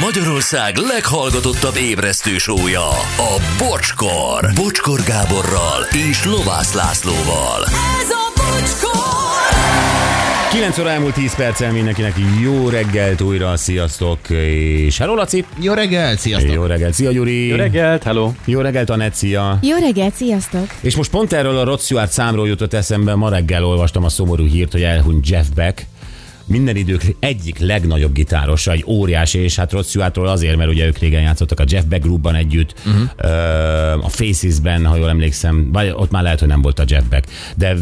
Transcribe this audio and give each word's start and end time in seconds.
Magyarország 0.00 0.76
leghallgatottabb 0.76 1.76
ébresztő 1.76 2.38
sója, 2.38 2.88
a 3.16 3.40
Bocskor. 3.58 4.52
Bocskor 4.54 5.00
Gáborral 5.02 5.82
és 6.10 6.24
Lovász 6.24 6.74
Lászlóval. 6.74 7.64
Ez 8.00 8.10
a 8.10 8.32
bocskor! 8.36 9.00
9 10.50 10.78
óra 10.78 10.90
elmúlt 10.90 11.14
10 11.14 11.34
perccel 11.34 11.72
mindenkinek 11.72 12.14
jó 12.42 12.68
reggelt 12.68 13.20
újra, 13.20 13.56
sziasztok, 13.56 14.18
és 14.30 14.98
hello 14.98 15.14
Laci! 15.14 15.44
Jó 15.60 15.72
reggel, 15.72 16.16
sziasztok! 16.16 16.52
Jó 16.52 16.64
reggelt, 16.64 16.94
szia 16.94 17.10
Gyuri! 17.10 17.46
Jó 17.46 17.56
reggelt, 17.56 18.02
hello! 18.02 18.32
Jó 18.44 18.60
reggelt, 18.60 18.90
Anett, 18.90 19.14
szia! 19.14 19.58
Jó 19.62 19.76
reggelt, 19.76 20.14
sziasztok! 20.14 20.66
És 20.80 20.96
most 20.96 21.10
pont 21.10 21.32
erről 21.32 21.58
a 21.58 21.64
Rod 21.64 21.80
Stewart 21.80 22.12
számról 22.12 22.48
jutott 22.48 22.72
eszembe, 22.72 23.14
ma 23.14 23.28
reggel 23.28 23.64
olvastam 23.64 24.04
a 24.04 24.08
szomorú 24.08 24.46
hírt, 24.46 24.72
hogy 24.72 24.82
elhunyt 24.82 25.28
Jeff 25.28 25.46
Beck, 25.54 25.86
minden 26.50 26.76
idők 26.76 27.16
egyik 27.18 27.58
legnagyobb 27.58 28.12
gitárosa, 28.12 28.72
egy 28.72 28.84
óriási, 28.86 29.38
és 29.38 29.56
hát 29.56 29.72
Rod 29.72 29.84
Stewartról 29.84 30.28
azért, 30.28 30.56
mert 30.56 30.70
ugye 30.70 30.86
ők 30.86 30.98
régen 30.98 31.22
játszottak 31.22 31.60
a 31.60 31.64
Jeff 31.66 31.84
Beck 31.84 32.02
Groupban 32.02 32.34
együtt, 32.34 32.74
uh-huh. 32.86 34.04
a 34.04 34.08
Faces-ben, 34.08 34.86
ha 34.86 34.96
jól 34.96 35.08
emlékszem, 35.08 35.72
vagy 35.72 35.92
ott 35.96 36.10
már 36.10 36.22
lehet, 36.22 36.38
hogy 36.38 36.48
nem 36.48 36.62
volt 36.62 36.78
a 36.78 36.84
Jeff 36.86 37.04
Beck, 37.08 37.28
de 37.56 37.74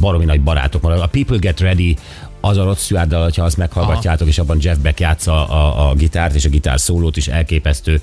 baromi 0.00 0.24
nagy 0.24 0.40
barátok 0.40 0.82
marad. 0.82 1.00
A 1.00 1.06
People 1.06 1.36
Get 1.36 1.60
Ready 1.60 1.96
az 2.40 2.56
a 2.56 2.64
Rod 2.64 2.78
Stewart 2.78 3.36
ha 3.36 3.42
azt 3.42 3.56
meghallgatjátok, 3.56 4.28
és 4.28 4.38
abban 4.38 4.58
Jeff 4.60 4.76
Beck 4.76 5.00
játsza 5.00 5.48
a, 5.48 5.90
a 5.90 5.94
gitárt, 5.94 6.34
és 6.34 6.44
a 6.44 6.48
gitár 6.48 6.80
szólót 6.80 7.16
is 7.16 7.28
elképesztő. 7.28 8.00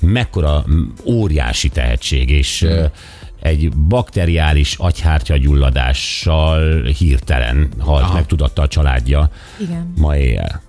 Mekkora 0.00 0.64
óriási 1.04 1.68
tehetség, 1.68 2.30
és 2.30 2.64
mm. 2.66 2.84
Egy 3.40 3.76
bakteriális 3.76 4.76
agyhártya 4.78 5.36
gyulladással 5.36 6.82
hirtelen 6.82 7.68
halt 7.78 8.02
Aha. 8.02 8.14
meg, 8.14 8.26
tudatta 8.26 8.62
a 8.62 8.68
családja 8.68 9.30
Igen. 9.60 9.92
ma 9.96 10.16
éjjel. 10.16 10.62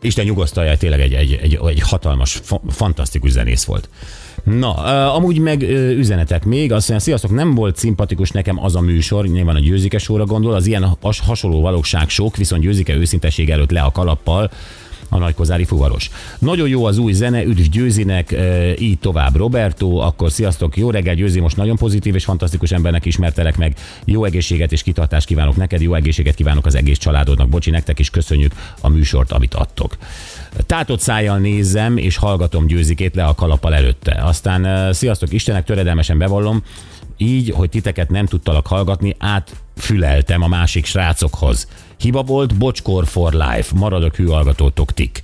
Isten 0.00 0.24
nyugasztalja, 0.24 0.76
tényleg 0.76 1.00
egy, 1.00 1.14
egy, 1.14 1.38
egy, 1.42 1.58
egy 1.66 1.80
hatalmas, 1.80 2.40
fa, 2.42 2.60
fantasztikus 2.68 3.30
zenész 3.30 3.64
volt. 3.64 3.88
Na, 4.44 4.72
amúgy 5.14 5.38
meg 5.38 5.62
üzenetek 5.96 6.44
még, 6.44 6.72
azt 6.72 6.88
mondja, 6.88 7.06
sziasztok, 7.06 7.30
nem 7.30 7.54
volt 7.54 7.76
szimpatikus 7.76 8.30
nekem 8.30 8.64
az 8.64 8.76
a 8.76 8.80
műsor, 8.80 9.26
nyilván 9.26 9.56
a 9.56 9.60
Győzike 9.60 9.98
sóra 9.98 10.24
gondol, 10.24 10.54
az 10.54 10.66
ilyen 10.66 10.96
has, 11.00 11.20
hasonló 11.20 11.60
valóság 11.60 12.08
sok, 12.08 12.36
viszont 12.36 12.62
Győzike 12.62 12.94
őszintesség 12.94 13.50
előtt 13.50 13.70
le 13.70 13.80
a 13.80 13.90
kalappal, 13.90 14.50
a 15.10 15.18
nagykozári 15.18 15.64
fuvaros. 15.64 16.10
Nagyon 16.38 16.68
jó 16.68 16.84
az 16.84 16.98
új 16.98 17.12
zene, 17.12 17.44
üdv 17.44 17.60
Győzinek, 17.60 18.32
e, 18.32 18.72
így 18.78 18.98
tovább 18.98 19.36
Roberto, 19.36 19.96
akkor 19.96 20.30
sziasztok, 20.30 20.76
jó 20.76 20.90
reggel 20.90 21.14
Győzi, 21.14 21.40
most 21.40 21.56
nagyon 21.56 21.76
pozitív 21.76 22.14
és 22.14 22.24
fantasztikus 22.24 22.70
embernek 22.70 23.04
ismertelek 23.04 23.56
meg, 23.56 23.76
jó 24.04 24.24
egészséget 24.24 24.72
és 24.72 24.82
kitartást 24.82 25.26
kívánok 25.26 25.56
neked, 25.56 25.80
jó 25.80 25.94
egészséget 25.94 26.34
kívánok 26.34 26.66
az 26.66 26.74
egész 26.74 26.98
családodnak, 26.98 27.48
bocsi, 27.48 27.70
nektek 27.70 27.98
is 27.98 28.10
köszönjük 28.10 28.52
a 28.80 28.88
műsort, 28.88 29.32
amit 29.32 29.54
adtok. 29.54 29.96
Tátott 30.66 31.00
szájjal 31.00 31.38
nézem 31.38 31.96
és 31.96 32.16
hallgatom 32.16 32.66
Győzikét 32.66 33.14
le 33.14 33.24
a 33.24 33.34
kalappal 33.34 33.74
előtte. 33.74 34.20
Aztán 34.24 34.64
e, 34.64 34.92
sziasztok, 34.92 35.32
Istenek 35.32 35.64
töredelmesen 35.64 36.18
bevallom, 36.18 36.62
így, 37.16 37.52
hogy 37.56 37.70
titeket 37.70 38.10
nem 38.10 38.26
tudtalak 38.26 38.66
hallgatni, 38.66 39.14
átfüleltem 39.18 40.42
a 40.42 40.48
másik 40.48 40.84
srácokhoz. 40.84 41.68
Hiba 42.00 42.22
volt, 42.22 42.58
bocskor 42.58 43.06
for 43.06 43.32
life, 43.32 43.74
maradok 43.74 44.16
hűhallgatótok 44.16 44.92
tik. 44.92 45.22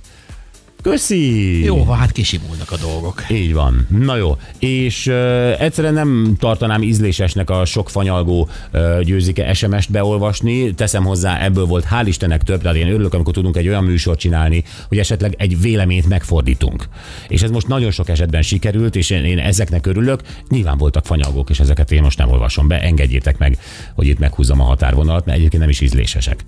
Köszi! 0.81 1.63
Jó, 1.63 1.85
hát 1.85 2.11
kisimulnak 2.11 2.71
a 2.71 2.77
dolgok. 2.77 3.23
Így 3.31 3.53
van. 3.53 3.87
Na 3.89 4.15
jó. 4.15 4.37
És 4.59 5.07
uh, 5.07 5.61
egyszerűen 5.61 5.93
nem 5.93 6.35
tartanám 6.39 6.81
ízlésesnek 6.81 7.49
a 7.49 7.65
sok 7.65 7.89
fanyalgó 7.89 8.49
uh, 8.73 9.01
győzike 9.01 9.53
SMS-t 9.53 9.91
beolvasni. 9.91 10.73
Teszem 10.73 11.03
hozzá, 11.03 11.43
ebből 11.43 11.65
volt 11.65 11.85
hál' 11.91 12.03
Istennek 12.05 12.43
több, 12.43 12.61
de 12.61 12.71
én 12.71 12.87
örülök, 12.87 13.13
amikor 13.13 13.33
tudunk 13.33 13.57
egy 13.57 13.67
olyan 13.67 13.83
műsort 13.83 14.19
csinálni, 14.19 14.63
hogy 14.87 14.97
esetleg 14.97 15.35
egy 15.37 15.61
véleményt 15.61 16.07
megfordítunk. 16.07 16.87
És 17.27 17.41
ez 17.41 17.49
most 17.49 17.67
nagyon 17.67 17.91
sok 17.91 18.09
esetben 18.09 18.41
sikerült, 18.41 18.95
és 18.95 19.09
én, 19.09 19.25
én 19.25 19.39
ezeknek 19.39 19.85
örülök. 19.85 20.21
Nyilván 20.49 20.77
voltak 20.77 21.05
fanyalgók, 21.05 21.49
és 21.49 21.59
ezeket 21.59 21.91
én 21.91 22.01
most 22.01 22.17
nem 22.17 22.29
olvasom 22.29 22.67
be. 22.67 22.81
Engedjétek 22.81 23.37
meg, 23.37 23.57
hogy 23.95 24.07
itt 24.07 24.19
meghúzzam 24.19 24.61
a 24.61 24.63
határvonalat, 24.63 25.25
mert 25.25 25.37
egyébként 25.37 25.61
nem 25.61 25.71
is 25.71 25.81
ízlésesek. 25.81 26.45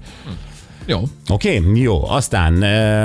Jó. 0.89 1.03
Oké, 1.29 1.57
okay, 1.57 1.81
jó. 1.81 2.09
Aztán 2.09 2.53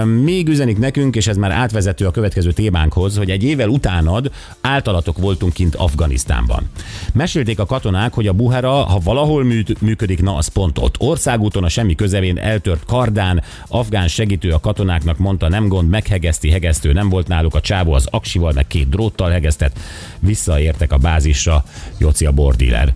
még 0.08 0.48
üzenik 0.48 0.78
nekünk, 0.78 1.16
és 1.16 1.26
ez 1.26 1.36
már 1.36 1.50
átvezető 1.50 2.06
a 2.06 2.10
következő 2.10 2.52
témánkhoz, 2.52 3.16
hogy 3.16 3.30
egy 3.30 3.44
évvel 3.44 3.68
utánad 3.68 4.30
általatok 4.60 5.18
voltunk 5.18 5.52
kint 5.52 5.74
Afganisztánban. 5.74 6.70
Mesélték 7.12 7.58
a 7.58 7.66
katonák, 7.66 8.12
hogy 8.12 8.26
a 8.26 8.32
buhera, 8.32 8.70
ha 8.70 8.98
valahol 8.98 9.44
műt, 9.44 9.80
működik, 9.80 10.22
na 10.22 10.36
az 10.36 10.46
pont 10.46 10.78
ott. 10.78 10.94
Országúton 10.98 11.64
a 11.64 11.68
semmi 11.68 11.94
közevén 11.94 12.38
eltört 12.38 12.84
kardán, 12.84 13.42
afgán 13.68 14.08
segítő 14.08 14.50
a 14.50 14.60
katonáknak 14.60 15.18
mondta, 15.18 15.48
nem 15.48 15.68
gond, 15.68 15.88
meghegeszti, 15.88 16.50
hegesztő 16.50 16.92
nem 16.92 17.08
volt 17.08 17.28
náluk, 17.28 17.54
a 17.54 17.60
csávó 17.60 17.92
az 17.92 18.06
aksival, 18.10 18.52
meg 18.52 18.66
két 18.66 18.88
dróttal 18.88 19.30
hegesztett, 19.30 19.78
visszaértek 20.18 20.92
a 20.92 20.98
bázisra, 20.98 21.64
Joci 21.98 22.26
a 22.26 22.32
bordíler. 22.32 22.94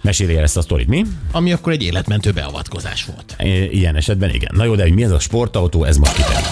Mesélj 0.00 0.36
el 0.36 0.42
ezt 0.42 0.56
a 0.56 0.60
sztorit, 0.62 0.86
mi? 0.88 1.04
Ami 1.32 1.52
akkor 1.52 1.72
egy 1.72 1.82
életmentő 1.82 2.30
beavatkozás 2.30 3.04
volt. 3.04 3.36
I- 3.38 3.76
Ilyen 3.78 3.96
esetben 3.96 4.30
igen. 4.30 4.50
Na 4.56 4.64
jó, 4.64 4.74
de 4.74 4.82
hogy 4.82 4.94
mi 4.94 5.02
ez 5.04 5.10
a 5.10 5.18
sportautó, 5.18 5.84
ez 5.84 5.96
most 5.96 6.12
kiderül. 6.14 6.48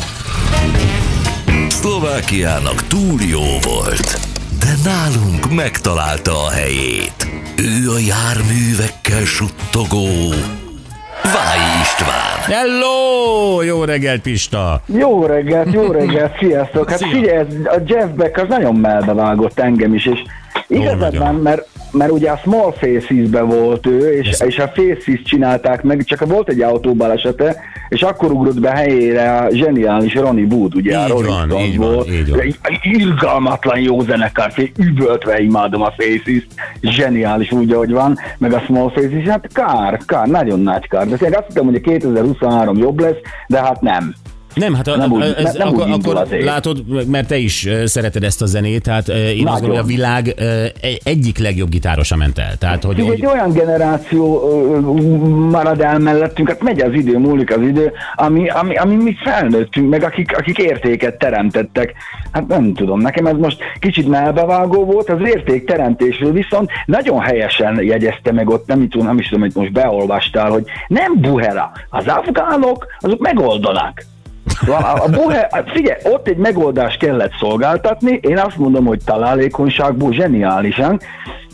Szlovákiának 1.68 2.86
túl 2.86 3.20
jó 3.30 3.58
volt, 3.62 4.18
de 4.60 4.74
nálunk 4.84 5.54
megtalálta 5.54 6.44
a 6.44 6.50
helyét. 6.50 7.26
Ő 7.56 7.90
a 7.90 7.98
járművekkel 7.98 9.24
suttogó 9.24 10.06
Váj 11.22 11.58
István. 11.82 12.38
Hello! 12.58 13.62
Jó 13.62 13.84
reggelt, 13.84 14.20
Pista! 14.22 14.82
Jó 14.86 15.26
reggelt, 15.26 15.72
jó 15.72 15.90
reggelt, 15.90 16.38
sziasztok! 16.38 16.90
Hát 16.90 16.98
figyelj, 17.12 17.36
ez, 17.38 17.46
a 17.64 17.80
Jeff 17.86 18.08
Beck 18.16 18.36
az 18.36 18.48
nagyon 18.48 18.74
melbevágott 18.74 19.58
engem 19.58 19.94
is, 19.94 20.06
és 20.06 20.18
igazad 20.68 21.18
van, 21.18 21.34
mert, 21.34 21.68
mert 21.96 22.10
ugye 22.10 22.30
a 22.30 22.36
Small 22.36 22.72
Faces-be 22.72 23.40
volt 23.40 23.86
ő, 23.86 24.12
és, 24.12 24.28
Ez- 24.28 24.42
és 24.46 24.58
a 24.58 24.72
Faces 24.74 25.22
csinálták 25.24 25.82
meg, 25.82 26.04
csak 26.04 26.26
volt 26.26 26.48
egy 26.48 26.60
autóbalesete, 26.60 27.56
és 27.88 28.02
akkor 28.02 28.30
ugrott 28.32 28.60
be 28.60 28.70
helyére 28.70 29.36
a 29.36 29.48
zseniális 29.50 30.14
Ronnie 30.14 30.46
Wood, 30.50 30.74
ugye 30.74 30.98
a 30.98 31.02
Így 31.04 31.08
Rolling 31.10 31.50
van, 31.50 31.60
így 31.60 31.76
van, 31.78 31.92
volt. 31.94 32.10
így 32.10 32.30
van. 32.30 32.40
Egy- 32.40 32.58
egy 32.62 32.78
Irgalmatlan 32.82 33.78
jó 33.80 34.00
zenekar, 34.00 34.52
üvöltve 34.78 35.40
imádom 35.40 35.82
a 35.82 35.92
Faces, 35.96 36.46
zseniális 36.80 37.52
úgy, 37.52 37.72
ahogy 37.72 37.90
van, 37.92 38.18
meg 38.38 38.52
a 38.52 38.58
Small 38.60 38.90
Faces, 38.90 39.28
hát 39.28 39.48
kár, 39.52 40.00
kár, 40.06 40.26
nagyon 40.26 40.60
nagy 40.60 40.88
kár. 40.88 41.06
De 41.08 41.14
azt 41.14 41.44
hittem, 41.48 41.64
hogy 41.64 41.74
a 41.74 41.80
2023 41.80 42.76
jobb 42.78 43.00
lesz, 43.00 43.16
de 43.46 43.58
hát 43.62 43.80
nem. 43.80 44.14
Nem, 44.56 44.74
hát 44.74 44.86
a, 44.86 44.96
Nem 44.96 45.12
úgy- 45.12 45.22
ez, 45.22 45.54
nem 45.54 45.68
akkor, 45.68 45.86
akkor 45.90 46.26
látod, 46.40 47.06
mert 47.08 47.28
te 47.28 47.36
is 47.36 47.68
szereted 47.84 48.22
ezt 48.22 48.42
a 48.42 48.46
zenét, 48.46 48.82
tehát 48.82 49.08
eh, 49.08 49.16
én 49.38 49.46
azt 49.46 49.60
gondolom, 49.60 49.84
hogy 49.84 49.92
a 49.92 49.96
világ 49.96 50.34
egy- 50.80 51.00
egyik 51.04 51.38
legjobb 51.38 51.68
gitárosa 51.68 52.16
ment 52.16 52.38
el. 52.38 52.56
Tehát, 52.58 52.84
hogy, 52.84 53.00
hogy 53.00 53.12
egy 53.12 53.26
olyan 53.26 53.52
generáció 53.52 54.48
marad 55.50 55.80
el 55.80 55.98
mellettünk, 55.98 56.48
hát 56.48 56.62
megy 56.62 56.80
az 56.80 56.92
idő, 56.92 57.18
múlik 57.18 57.56
az 57.56 57.62
idő, 57.62 57.92
ami, 58.14 58.48
ami, 58.48 58.76
ami 58.76 58.94
mi 58.94 59.16
felnőttünk, 59.24 59.90
meg 59.90 60.02
akik, 60.02 60.36
akik 60.38 60.58
értéket 60.58 61.18
teremtettek. 61.18 61.94
Hát 62.32 62.46
nem 62.46 62.74
tudom, 62.74 63.00
nekem 63.00 63.26
ez 63.26 63.36
most 63.36 63.58
kicsit 63.78 64.08
melbevágó 64.08 64.84
volt, 64.84 65.08
az 65.10 65.18
értékteremtésről 65.24 66.32
viszont 66.32 66.70
nagyon 66.86 67.20
helyesen 67.20 67.82
jegyezte 67.82 68.32
meg 68.32 68.48
ott, 68.50 68.66
nem, 68.66 68.88
tudom, 68.88 69.06
nem 69.06 69.18
is 69.18 69.26
tudom, 69.28 69.40
hogy 69.42 69.52
most 69.54 69.72
beolvastál, 69.72 70.50
hogy 70.50 70.64
nem 70.88 71.20
buhera, 71.20 71.72
az 71.90 72.04
afgánok, 72.06 72.86
azok 73.00 73.18
megoldanak. 73.20 74.02
A, 74.66 75.04
a 75.04 75.08
buhe, 75.08 75.64
figyelj, 75.66 75.98
ott 76.02 76.28
egy 76.28 76.36
megoldást 76.36 76.98
kellett 76.98 77.32
szolgáltatni, 77.38 78.18
én 78.22 78.38
azt 78.38 78.56
mondom, 78.56 78.84
hogy 78.84 79.00
találékonyságból 79.04 80.12
zseniálisan, 80.12 81.00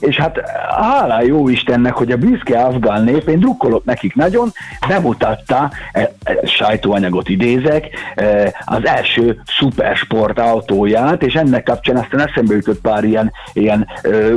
és 0.02 0.16
hát 0.16 0.40
hálá 0.80 1.22
jó 1.22 1.48
Istennek, 1.48 1.94
hogy 1.94 2.12
a 2.12 2.16
büszke 2.16 2.62
afgán 2.62 3.04
nép, 3.04 3.28
én 3.28 3.38
drukkolok 3.38 3.84
nekik 3.84 4.14
nagyon, 4.14 4.52
bemutatta, 4.88 5.70
e, 5.92 6.12
e, 6.22 6.46
sajtóanyagot 6.46 7.28
idézek, 7.28 7.88
e, 8.14 8.54
az 8.64 8.86
első 8.86 9.42
szupersport 9.58 10.38
autóját, 10.38 11.22
és 11.22 11.34
ennek 11.34 11.62
kapcsán 11.62 11.96
aztán 11.96 12.28
eszembe 12.28 12.54
jutott 12.54 12.80
pár 12.80 13.04
ilyen, 13.04 13.32
ilyen 13.52 13.86
ö, 14.02 14.36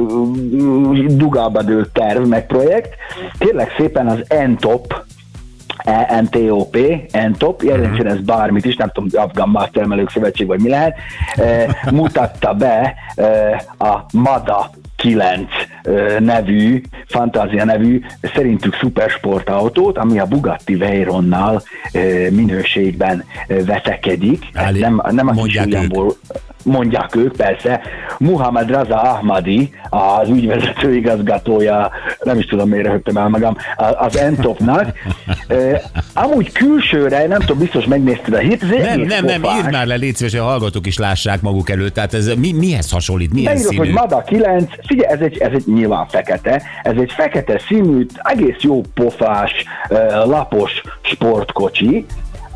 dugába 1.08 1.62
dőlt 1.62 1.90
terv, 1.90 2.26
meg 2.26 2.46
projekt. 2.46 2.94
Kérlek 3.40 3.74
szépen 3.78 4.08
az 4.08 4.24
N-Top, 4.48 4.94
E 4.94 5.15
NTOP, 6.22 6.78
NTOP, 7.32 7.64
jelentsen 7.64 8.08
ez 8.08 8.20
bármit 8.20 8.66
is, 8.66 8.76
nem 8.76 8.92
tudom, 8.94 9.24
Afgán 9.24 9.50
Mástermelők 9.50 10.10
Szövetség, 10.10 10.48
vagy 10.48 10.62
mi 10.62 10.70
lehet, 10.70 10.98
e, 11.36 11.76
mutatta 11.92 12.54
be 12.54 12.96
e, 13.16 13.26
a 13.78 14.06
MADA 14.14 14.70
9 14.96 15.52
ö, 15.84 16.20
nevű, 16.20 16.82
Fantázia 17.08 17.66
nevű, 17.66 18.02
szerintük 18.34 18.76
szupersportautót, 18.76 19.98
ami 19.98 20.20
a 20.20 20.26
Bugatti 20.26 20.76
Veyronnal 20.76 21.62
minőségben 22.30 23.24
vetekedik. 23.48 24.46
Ez 24.54 24.64
Állí- 24.64 24.82
nem, 24.82 25.02
nem 25.10 25.26
mondják 25.26 25.66
Williamból 25.66 26.16
mondják 26.66 27.16
ők, 27.16 27.36
persze. 27.36 27.82
Muhammad 28.20 28.70
Raza 28.70 29.02
Ahmadi, 29.02 29.74
az 29.90 30.30
ügyvezető 30.30 30.96
igazgatója 30.96 31.92
nem 32.24 32.40
is 32.40 32.46
tudom, 32.46 32.70
miért 32.70 32.86
röhögtem 32.86 33.18
el 33.18 33.28
magam, 33.28 33.56
az 33.98 34.18
Entopnak. 34.18 34.94
Amúgy 36.14 36.52
külsőre, 36.52 37.28
nem 37.28 37.40
tudom, 37.40 37.58
biztos 37.58 37.86
megnézted 37.86 38.34
a 38.34 38.38
egy 38.38 38.62
Nem, 38.62 39.02
nem, 39.02 39.26
nem, 39.26 39.44
írd 39.58 39.72
már 39.72 39.88
le, 39.88 39.96
légy 39.96 40.16
szíves, 40.16 40.32
hogy 40.32 40.42
a 40.42 40.46
hallgatók 40.46 40.88
is 40.88 40.98
lássák 40.98 41.42
maguk 41.42 41.70
előtt. 41.70 41.94
Tehát 41.94 42.14
ez 42.14 42.32
mi, 42.38 42.52
mihez 42.52 42.92
hasonlít, 42.92 43.34
milyen 43.34 43.54
Beírod, 43.54 43.72
színű? 43.72 43.86
hogy 43.86 43.94
Mada 43.94 44.22
9, 44.22 44.70
figyelj, 44.88 45.14
ez 45.14 45.20
egy, 45.20 45.38
ez 45.38 45.52
egy 45.54 45.64
nyilván 45.66 46.08
fekete, 46.08 46.62
ez 46.84 46.96
egy 46.98 47.12
fekete 47.12 47.62
színű, 47.68 48.06
egész 48.16 48.60
jó 48.60 48.82
pofás, 48.94 49.52
lapos 50.26 50.82
sportkocsi, 51.02 52.06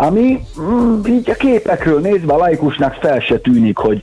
ami 0.01 0.39
mm, 0.61 1.01
így 1.07 1.29
a 1.29 1.33
képekről 1.33 1.99
nézve 1.99 2.33
a 2.33 2.37
laikusnak 2.37 2.93
fel 2.93 3.19
se 3.19 3.37
tűnik, 3.37 3.77
hogy 3.77 4.01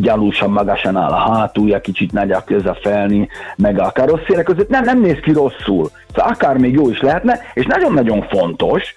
gyalúsan 0.00 0.50
magasan 0.50 0.96
áll 0.96 1.10
a 1.10 1.32
hátulja, 1.34 1.80
kicsit 1.80 2.12
nagy 2.12 2.30
a 2.30 2.44
köz 2.44 2.62
felni, 2.82 3.28
meg 3.56 3.80
a 3.80 3.92
karosszének 3.94 4.44
között, 4.44 4.68
nem, 4.68 4.84
nem 4.84 5.00
néz 5.00 5.18
ki 5.22 5.32
rosszul. 5.32 5.90
Szóval 6.14 6.32
akár 6.32 6.56
még 6.56 6.72
jó 6.72 6.90
is 6.90 7.00
lehetne, 7.00 7.40
és 7.54 7.66
nagyon-nagyon 7.66 8.22
fontos, 8.22 8.94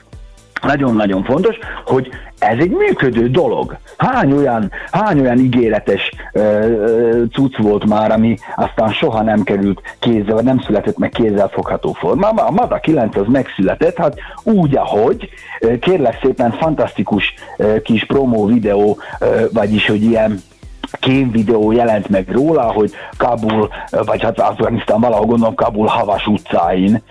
nagyon-nagyon 0.63 1.23
fontos, 1.23 1.57
hogy 1.85 2.09
ez 2.39 2.57
egy 2.57 2.71
működő 2.71 3.29
dolog. 3.29 3.77
Hány 3.97 4.31
olyan, 4.31 4.71
hány 4.91 5.19
olyan 5.19 5.37
ígéretes 5.37 6.11
ö, 6.33 7.23
cucc 7.31 7.57
volt 7.57 7.85
már, 7.85 8.11
ami 8.11 8.37
aztán 8.55 8.89
soha 8.89 9.21
nem 9.21 9.43
került 9.43 9.81
kézzel, 9.99 10.33
vagy 10.33 10.43
nem 10.43 10.59
született 10.59 10.97
meg 10.97 11.09
kézzel 11.09 11.47
fogható 11.47 11.93
formában. 11.93 12.45
A 12.45 12.51
Mada 12.51 12.79
9 12.79 13.15
az 13.15 13.27
megszületett, 13.27 13.97
hát 13.97 14.15
úgy, 14.43 14.75
ahogy, 14.75 15.29
kérlek 15.79 16.19
szépen 16.21 16.51
fantasztikus 16.51 17.33
kis 17.83 18.05
promó 18.05 18.45
videó, 18.45 18.97
vagyis, 19.51 19.87
hogy 19.87 20.03
ilyen 20.03 20.41
kém 20.99 21.31
videó 21.31 21.71
jelent 21.71 22.09
meg 22.09 22.31
róla, 22.31 22.61
hogy 22.61 22.91
Kabul, 23.17 23.69
vagy 23.89 24.21
hát 24.21 24.39
Afganisztán 24.39 24.99
valahol 24.99 25.25
gondolom 25.25 25.55
Kabul 25.55 25.87
havas 25.87 26.27
utcáin 26.27 27.01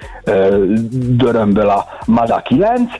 dörömböl 1.16 1.69
a 1.69 1.84
Mada 2.06 2.43
9, 2.43 2.93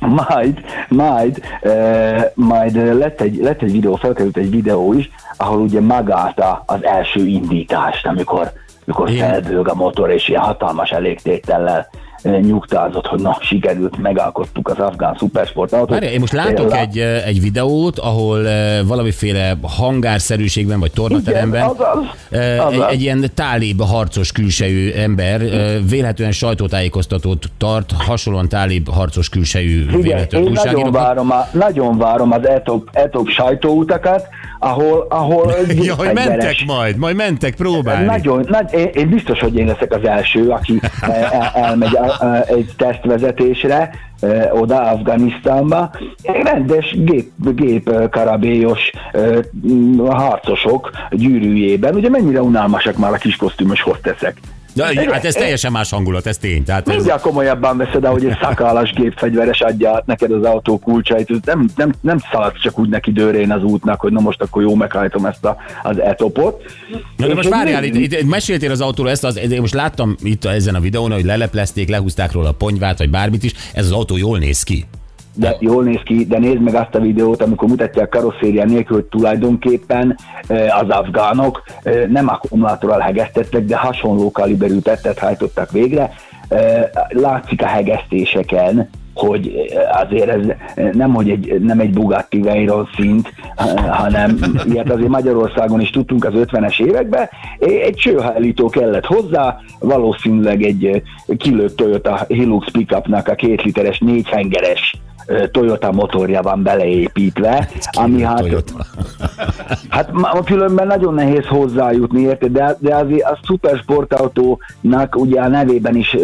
majd, 0.00 0.60
majd, 0.88 1.42
e, 1.62 2.32
majd 2.34 2.98
lett, 2.98 3.20
egy, 3.20 3.36
lett 3.36 3.62
egy 3.62 3.72
videó, 3.72 3.94
felkerült 3.94 4.36
egy 4.36 4.50
videó 4.50 4.92
is, 4.92 5.10
ahol 5.36 5.60
ugye 5.60 5.80
magát 5.80 6.44
az 6.66 6.84
első 6.84 7.26
indítást, 7.26 8.06
amikor, 8.06 8.52
amikor 8.86 9.10
Igen. 9.10 9.56
a 9.56 9.74
motor, 9.74 10.10
és 10.10 10.28
ilyen 10.28 10.42
hatalmas 10.42 10.90
elégtétellel 10.90 11.88
nyugtázott, 12.24 13.06
hogy 13.06 13.20
na, 13.20 13.38
sikerült, 13.40 13.96
megalkottuk 13.96 14.68
az 14.68 14.78
afgán 14.78 15.16
szupersportautót. 15.18 15.90
Várj, 15.90 16.06
én 16.06 16.20
most 16.20 16.32
látok 16.32 16.70
Lá- 16.70 16.80
egy, 16.80 16.98
eh, 16.98 17.26
egy 17.26 17.40
videót, 17.40 17.98
ahol 17.98 18.48
eh, 18.48 18.80
valamiféle 18.86 19.56
hangárszerűségben 19.62 20.80
vagy 20.80 20.92
tornateremben 20.92 21.60
Igen, 21.60 21.76
azaz, 21.76 22.04
eh, 22.30 22.66
egy, 22.66 22.84
egy 22.90 23.00
ilyen 23.00 23.30
tálib 23.34 23.82
harcos 23.82 24.32
külsejű 24.32 24.92
ember 24.92 25.40
eh, 25.40 25.76
vélhetően 25.88 26.32
sajtótájékoztatót 26.32 27.44
tart, 27.58 27.92
hasonlóan 27.98 28.48
tálib 28.48 28.88
harcos 28.88 29.28
külsejű 29.28 29.82
Igen, 29.82 30.00
véletlenül 30.00 30.48
én 30.48 30.60
nagyon 30.64 30.92
várom, 30.92 31.30
a, 31.30 31.48
nagyon 31.52 31.98
várom 31.98 32.32
az 32.32 32.48
etop, 32.48 32.88
etop 32.92 33.28
sajtóutakat, 33.28 34.28
ahol, 34.64 35.06
ahol 35.08 35.52
Ja, 35.82 35.94
hogy 35.94 36.12
mentek 36.12 36.56
majd, 36.66 36.96
majd 36.96 37.16
mentek 37.16 37.54
próbálni. 37.54 38.04
Nagyon, 38.04 38.46
nagy, 38.48 38.72
én, 38.72 38.88
én 38.94 39.08
biztos, 39.08 39.40
hogy 39.40 39.56
én 39.56 39.66
leszek 39.66 39.92
az 39.92 40.04
első, 40.06 40.48
aki 40.48 40.80
eh, 41.00 41.32
el, 41.32 41.50
elmegy 41.54 41.98
egy 42.46 42.70
tesztvezetésre 42.76 43.90
eh, 44.20 44.60
oda 44.60 44.80
Afganisztánba. 44.80 45.90
Rendes 46.42 46.96
gép, 46.98 47.30
gép 47.54 47.88
eh, 47.88 48.08
karabélyos 48.08 48.90
harcosok 50.06 50.90
gyűrűjében. 51.10 51.94
Ugye 51.94 52.08
mennyire 52.08 52.42
unalmasak 52.42 52.96
már 52.96 53.12
a 53.12 53.16
kis 53.16 53.36
kosztümös 53.36 53.82
hozteszek. 54.82 55.04
Ja, 55.04 55.12
hát 55.12 55.24
ez 55.24 55.34
teljesen 55.34 55.72
más 55.72 55.90
hangulat, 55.90 56.26
ez 56.26 56.38
tény. 56.38 56.64
Tehát 56.64 56.88
ez, 56.88 56.94
Mindjárt 56.94 57.22
komolyabban 57.22 57.76
veszed, 57.76 58.04
ahogy 58.04 58.24
egy 58.24 58.36
szakálas 58.42 58.92
gépfegyveres 58.92 59.60
adja 59.60 60.02
neked 60.06 60.32
az 60.32 60.44
autó 60.44 60.78
kulcsait. 60.78 61.44
Nem, 61.44 61.68
nem, 61.76 61.92
nem 62.00 62.18
szaladsz 62.30 62.60
csak 62.60 62.78
úgy 62.78 62.88
neki 62.88 63.12
dőrén 63.12 63.52
az 63.52 63.62
útnak, 63.62 64.00
hogy 64.00 64.12
na 64.12 64.20
most 64.20 64.42
akkor 64.42 64.62
jó 64.62 64.74
meghajtom 64.74 65.26
ezt 65.26 65.44
a, 65.44 65.56
az 65.82 65.98
etopot. 66.00 66.62
Na 67.16 67.26
de 67.26 67.34
most 67.34 67.48
várjál, 67.48 67.84
itt, 67.84 67.94
itt, 67.94 68.28
meséltél 68.28 68.70
az 68.70 68.80
autóról 68.80 69.10
ezt, 69.10 69.24
az, 69.24 69.38
én 69.38 69.60
most 69.60 69.74
láttam 69.74 70.16
itt 70.22 70.44
ezen 70.44 70.74
a 70.74 70.80
videón, 70.80 71.12
hogy 71.12 71.24
leleplezték, 71.24 71.88
lehúzták 71.88 72.32
róla 72.32 72.48
a 72.48 72.52
ponyvát, 72.52 72.98
vagy 72.98 73.10
bármit 73.10 73.42
is, 73.42 73.52
ez 73.74 73.84
az 73.84 73.92
autó 73.92 74.16
jól 74.16 74.38
néz 74.38 74.62
ki. 74.62 74.84
De 75.34 75.56
jól 75.60 75.84
néz 75.84 76.00
ki, 76.04 76.24
de 76.24 76.38
nézd 76.38 76.60
meg 76.60 76.74
azt 76.74 76.94
a 76.94 77.00
videót, 77.00 77.42
amikor 77.42 77.68
mutatják 77.68 78.08
karosszéria 78.08 78.64
nélkül, 78.64 78.96
hogy 78.96 79.04
tulajdonképpen 79.04 80.18
az 80.80 80.88
afgánok 80.88 81.62
nem 82.08 82.28
akkumulátorral 82.28 82.98
hegesztettek, 82.98 83.64
de 83.64 83.76
hasonló 83.76 84.30
kaliberű 84.30 84.78
tettet 84.78 85.18
hajtottak 85.18 85.70
végre. 85.70 86.10
Látszik 87.08 87.62
a 87.62 87.66
hegesztéseken, 87.66 88.88
hogy 89.14 89.72
azért 90.02 90.28
ez 90.28 90.42
nem, 90.92 91.14
hogy 91.14 91.30
egy, 91.30 91.60
nem 91.60 91.80
egy 91.80 91.90
Bugatti 91.90 92.40
Veyron 92.40 92.88
szint, 92.96 93.32
hanem 93.90 94.38
ilyet 94.72 94.90
azért 94.90 95.08
Magyarországon 95.08 95.80
is 95.80 95.90
tudtunk 95.90 96.24
az 96.24 96.32
50-es 96.34 96.80
években. 96.80 97.28
Egy 97.58 97.94
csőhajlító 97.94 98.68
kellett 98.68 99.06
hozzá, 99.06 99.58
valószínűleg 99.78 100.62
egy 100.62 101.02
kilőtt 101.36 101.76
Toyota 101.76 102.24
Hilux 102.28 102.70
pickupnak 102.70 103.28
a 103.28 103.34
két 103.34 103.62
literes 103.62 103.98
négyhengeres 103.98 104.96
Toyota 105.52 105.92
motorja 105.92 106.42
van 106.42 106.62
beleépítve, 106.62 107.68
ami 107.92 108.22
hát, 108.22 108.38
Toyota. 108.38 108.74
hát 109.88 110.10
különben 110.44 110.86
nagyon 110.86 111.14
nehéz 111.14 111.46
hozzájutni, 111.46 112.20
érted? 112.20 112.52
De, 112.52 112.76
de 112.78 112.94
azért 112.94 113.22
a 113.22 113.38
szupersportautónak 113.42 115.16
ugye 115.16 115.40
a 115.40 115.48
nevében 115.48 115.96
is 115.96 116.16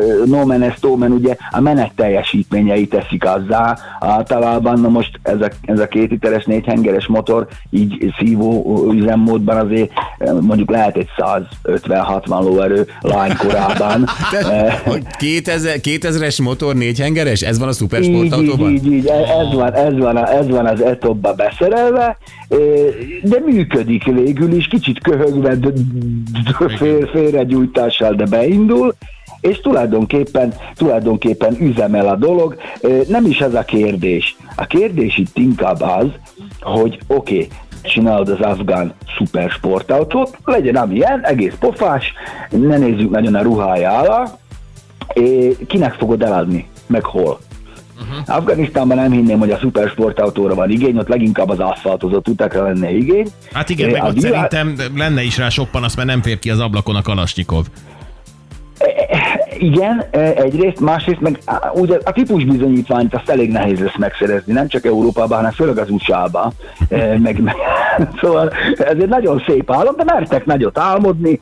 uh, 0.00 0.26
no 0.26 0.44
man 0.46 0.62
is 0.64 0.74
no 0.80 0.96
man, 0.96 1.12
ugye 1.12 1.36
a 1.50 1.60
menet 1.60 1.92
teljesítményei 1.96 2.86
teszik 2.86 3.24
azzá. 3.24 3.76
Általában 4.00 4.80
na 4.80 4.88
most 4.88 5.20
ez 5.22 5.40
a, 5.40 5.48
ez 5.64 5.78
a 5.78 5.86
két 5.86 6.10
literes 6.10 6.44
négyhengeres 6.44 7.06
motor 7.06 7.46
így 7.70 8.14
szívó 8.18 8.90
üzemmódban 8.92 9.56
azért 9.66 9.90
eh, 10.18 10.32
mondjuk 10.40 10.70
lehet 10.70 10.96
egy 10.96 11.08
150-60 11.64 12.26
lóerő 12.26 12.86
lánykorában. 13.00 14.04
Te, 14.30 14.72
hogy 14.90 15.02
2000, 15.18 15.76
2000-es 15.82 16.42
motor 16.42 16.74
négyhengeres? 16.74 17.40
Ez 17.42 17.58
van 17.58 17.68
a 17.68 17.70
Így, 17.70 17.76
így, 17.82 17.88
szupersportautóban? 17.88 18.70
így, 18.72 18.92
így, 18.92 19.06
E- 19.06 19.38
ez 19.40 19.54
van, 19.54 19.72
ez 19.74 19.98
van, 19.98 20.16
a- 20.16 20.32
ez 20.32 20.48
van 20.48 20.66
az 20.66 20.80
etopba 20.82 21.32
beszerelve, 21.34 22.16
eh, 22.48 22.58
de 23.22 23.36
működik 23.46 24.04
végül 24.04 24.52
is, 24.52 24.66
kicsit 24.66 25.00
köhögve, 25.02 25.56
félregyújtással, 27.12 28.14
de 28.14 28.24
beindul, 28.26 28.94
és 29.42 29.60
tulajdonképpen, 29.60 30.54
tulajdonképpen 30.74 31.56
üzemel 31.60 32.08
a 32.08 32.16
dolog. 32.16 32.56
Nem 33.08 33.26
is 33.26 33.40
ez 33.40 33.54
a 33.54 33.62
kérdés. 33.62 34.36
A 34.56 34.66
kérdés 34.66 35.18
itt 35.18 35.38
inkább 35.38 35.80
az, 35.80 36.06
hogy 36.60 36.98
oké, 37.06 37.34
okay, 37.34 37.48
csinálod 37.82 38.28
az 38.28 38.40
afgán 38.40 38.94
szupersportautót, 39.16 40.38
legyen 40.44 40.76
amilyen, 40.76 41.24
egész 41.24 41.54
pofás, 41.58 42.12
ne 42.50 42.78
nézzük 42.78 43.10
nagyon 43.10 43.34
a 43.34 43.42
ruhája 43.42 43.98
alá, 43.98 44.24
kinek 45.66 45.94
fogod 45.94 46.22
eladni, 46.22 46.66
meg 46.86 47.04
hol. 47.04 47.38
Uh-huh. 48.00 48.36
Afganisztánban 48.36 48.96
nem 48.96 49.10
hinném, 49.12 49.38
hogy 49.38 49.50
a 49.50 49.58
szupersportautóra 49.58 50.54
van 50.54 50.70
igény, 50.70 50.96
ott 50.96 51.08
leginkább 51.08 51.48
az 51.48 51.58
aszfaltozott 51.58 52.28
utakra 52.28 52.62
lenne 52.62 52.90
igény. 52.90 53.26
Hát 53.52 53.70
igen, 53.70 53.88
É, 53.88 53.92
meg 53.92 54.02
ott 54.02 54.20
világ- 54.20 54.50
szerintem 54.50 54.96
lenne 54.96 55.22
is 55.22 55.38
rá 55.38 55.48
sok 55.48 55.70
panasz, 55.70 55.96
mert 55.96 56.08
nem 56.08 56.22
fér 56.22 56.38
ki 56.38 56.50
az 56.50 56.60
ablakon 56.60 56.96
a 56.96 57.02
Kalasnyikov. 57.02 57.66
Igen, 59.62 60.04
e, 60.10 60.18
egyrészt, 60.18 60.80
másrészt 60.80 61.20
meg 61.20 61.38
ugye 61.74 61.98
a 62.04 62.12
típus 62.12 62.44
bizonyítványt 62.44 63.14
azt 63.14 63.28
elég 63.28 63.50
nehéz 63.50 63.80
lesz 63.80 63.96
megszerezni, 63.98 64.52
nem 64.52 64.68
csak 64.68 64.84
Európában, 64.84 65.36
hanem 65.36 65.50
főleg 65.50 65.78
az 65.78 65.90
USA-ban. 65.90 66.52
E, 66.88 67.18
Meg, 67.18 67.42
meg, 67.42 67.54
szóval 68.20 68.52
ez 68.78 68.96
egy 68.98 69.08
nagyon 69.08 69.42
szép 69.46 69.70
álom, 69.70 69.96
de 69.96 70.04
mertek 70.04 70.44
nagyot 70.44 70.78
álmodni, 70.78 71.40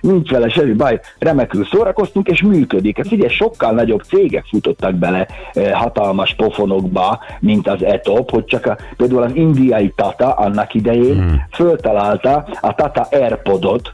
nincs 0.00 0.30
vele 0.30 0.48
semmi 0.48 0.72
baj, 0.72 1.00
remekül 1.18 1.66
szórakoztunk, 1.70 2.28
és 2.28 2.42
működik. 2.42 2.96
Hát 2.96 3.08
figyelj, 3.08 3.32
sokkal 3.32 3.72
nagyobb 3.72 4.02
cégek 4.02 4.44
futottak 4.50 4.94
bele 4.94 5.26
e, 5.52 5.76
hatalmas 5.76 6.34
pofonokba, 6.34 7.20
mint 7.40 7.68
az 7.68 7.84
ETOP, 7.84 8.30
hogy 8.30 8.44
csak 8.44 8.66
a, 8.66 8.76
például 8.96 9.22
az 9.22 9.34
indiai 9.34 9.92
Tata 9.96 10.32
annak 10.32 10.74
idején 10.74 11.14
hmm. 11.14 11.46
föltalálta 11.52 12.46
a 12.60 12.74
Tata 12.74 13.06
Airpodot, 13.10 13.92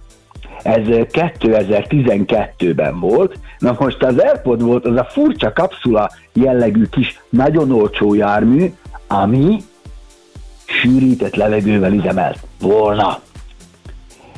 ez 0.62 0.82
2012-ben 0.86 3.00
volt. 3.00 3.38
Na 3.58 3.76
most 3.78 4.02
az 4.02 4.18
Airpod 4.18 4.62
volt 4.62 4.86
az 4.86 4.96
a 4.96 5.04
furcsa 5.04 5.52
kapszula 5.52 6.10
jellegű 6.32 6.84
kis, 6.90 7.20
nagyon 7.28 7.72
olcsó 7.72 8.14
jármű, 8.14 8.72
ami 9.06 9.56
sűrített 10.66 11.34
levegővel 11.34 11.92
üzemelt 11.92 12.38
volna. 12.60 13.20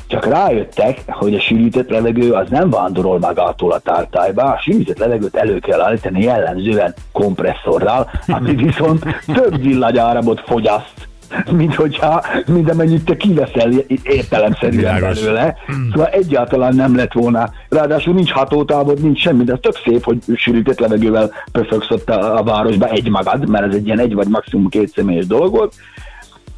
Csak 0.06 0.26
rájöttek, 0.26 1.02
hogy 1.06 1.34
a 1.34 1.40
sűrített 1.40 1.88
levegő 1.88 2.32
az 2.32 2.48
nem 2.48 2.70
vándorol 2.70 3.18
magától 3.18 3.72
a 3.72 3.78
tártályba, 3.78 4.42
a 4.42 4.60
sűrített 4.60 4.98
levegőt 4.98 5.36
elő 5.36 5.58
kell 5.58 5.80
állítani 5.80 6.22
jellemzően 6.22 6.94
kompresszorral, 7.12 8.10
ami 8.26 8.54
viszont 8.64 9.04
több 9.26 9.62
villanyáramot 9.62 10.40
fogyaszt, 10.40 11.07
mint 11.50 11.74
hogyha 11.74 12.24
mindamennyit 12.46 13.04
te 13.04 13.16
kiveszel 13.16 13.70
értelemszerűen 14.02 14.94
Világos. 14.94 15.20
belőle. 15.20 15.56
Szóval 15.92 16.06
egyáltalán 16.06 16.74
nem 16.74 16.96
lett 16.96 17.12
volna. 17.12 17.50
Ráadásul 17.68 18.14
nincs 18.14 18.30
hatótávod, 18.30 19.02
nincs 19.02 19.20
semmi, 19.20 19.44
de 19.44 19.56
tök 19.56 19.76
szép, 19.84 20.04
hogy 20.04 20.18
sűrített 20.36 20.78
levegővel 20.78 21.30
pöfögsz 21.52 21.90
ott 21.90 22.10
a, 22.10 22.36
a 22.38 22.42
városba 22.42 22.86
egy 22.86 23.08
magad, 23.08 23.48
mert 23.48 23.66
ez 23.66 23.74
egy 23.74 23.86
ilyen 23.86 24.00
egy 24.00 24.14
vagy 24.14 24.28
maximum 24.28 24.68
két 24.68 24.88
személyes 24.88 25.26
dolog 25.26 25.50
volt. 25.50 25.74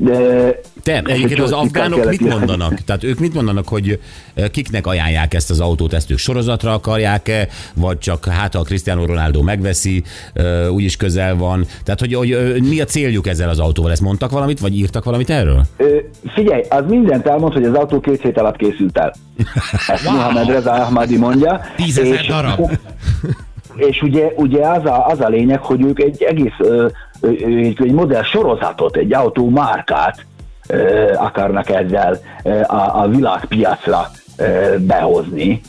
De 0.03 0.61
Te, 0.83 1.03
egyébként 1.05 1.41
az 1.41 1.53
afgánok 1.53 2.09
mit 2.09 2.21
mondanak? 2.21 2.75
Tehát 2.75 3.05
ők 3.05 3.19
mit 3.19 3.35
mondanak, 3.35 3.69
hogy 3.69 4.01
eh, 4.35 4.49
kiknek 4.49 4.87
ajánlják 4.87 5.35
ezt 5.35 5.51
az 5.51 5.61
autót? 5.61 5.93
Ezt 5.93 6.11
ők 6.11 6.19
sorozatra 6.19 6.73
akarják-e, 6.73 7.49
vagy 7.75 7.99
csak 7.99 8.25
hát 8.25 8.55
ha 8.55 8.61
a 8.61 8.63
Cristiano 8.63 9.07
Ronaldo 9.07 9.43
megveszi, 9.43 10.03
eh, 10.33 10.73
úgyis 10.73 10.97
közel 10.97 11.37
van. 11.37 11.67
Tehát, 11.85 12.01
hogy, 12.01 12.15
hogy 12.15 12.33
eh, 12.33 12.57
mi 12.61 12.81
a 12.81 12.85
céljuk 12.85 13.27
ezzel 13.27 13.49
az 13.49 13.59
autóval? 13.59 13.91
Ezt 13.91 14.01
mondtak 14.01 14.31
valamit, 14.31 14.61
vagy 14.61 14.77
írtak 14.77 15.05
valamit 15.05 15.31
erről? 15.31 15.63
Ö, 15.77 15.97
figyelj, 16.35 16.63
az 16.69 16.85
mindent 16.89 17.27
elmond, 17.27 17.53
hogy 17.53 17.65
az 17.65 17.75
autó 17.75 18.01
két 18.01 18.23
hét 18.23 18.39
alatt 18.39 18.57
készült 18.57 18.99
el. 18.99 19.15
Ezt 19.89 20.05
wow. 20.07 20.15
Mohamed 20.15 20.47
Reza 20.47 20.73
Ahmadi 20.73 21.17
mondja. 21.17 21.61
Tízezer 21.77 22.21
És- 22.21 22.27
darab. 22.27 22.71
És 23.91 24.03
ugye, 24.03 24.33
ugye 24.37 24.67
az, 24.67 24.85
a, 24.85 25.07
az 25.07 25.21
a 25.21 25.29
lényeg, 25.29 25.61
hogy 25.61 25.83
ők 25.83 26.01
egy 26.01 26.23
egész 26.23 26.53
ö, 26.59 26.87
egy, 27.23 27.77
egy 27.83 27.93
modell 27.93 28.23
sorozatot, 28.23 28.97
egy 28.97 29.13
autó 29.15 29.49
márkát 29.49 30.25
ö, 30.69 31.13
akarnak 31.17 31.71
ezzel 31.71 32.19
a, 32.67 33.03
a 33.03 33.09
világpiacra 33.09 34.11
behozni. 34.79 35.61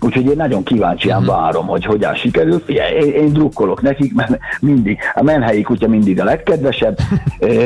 Úgyhogy 0.00 0.24
én 0.26 0.36
nagyon 0.36 0.62
kíváncsian 0.62 1.22
Mhm. 1.22 1.30
várom, 1.30 1.66
hogy 1.66 1.84
hogyan 1.84 2.14
sikerül. 2.14 2.62
Én, 2.66 3.12
én 3.12 3.32
drukkolok 3.32 3.82
nekik, 3.82 4.14
mert 4.14 4.38
mindig, 4.60 4.98
a 5.14 5.22
menhelyi 5.22 5.62
kutya 5.62 5.88
mindig 5.88 6.20
a 6.20 6.24
legkedvesebb. 6.24 6.98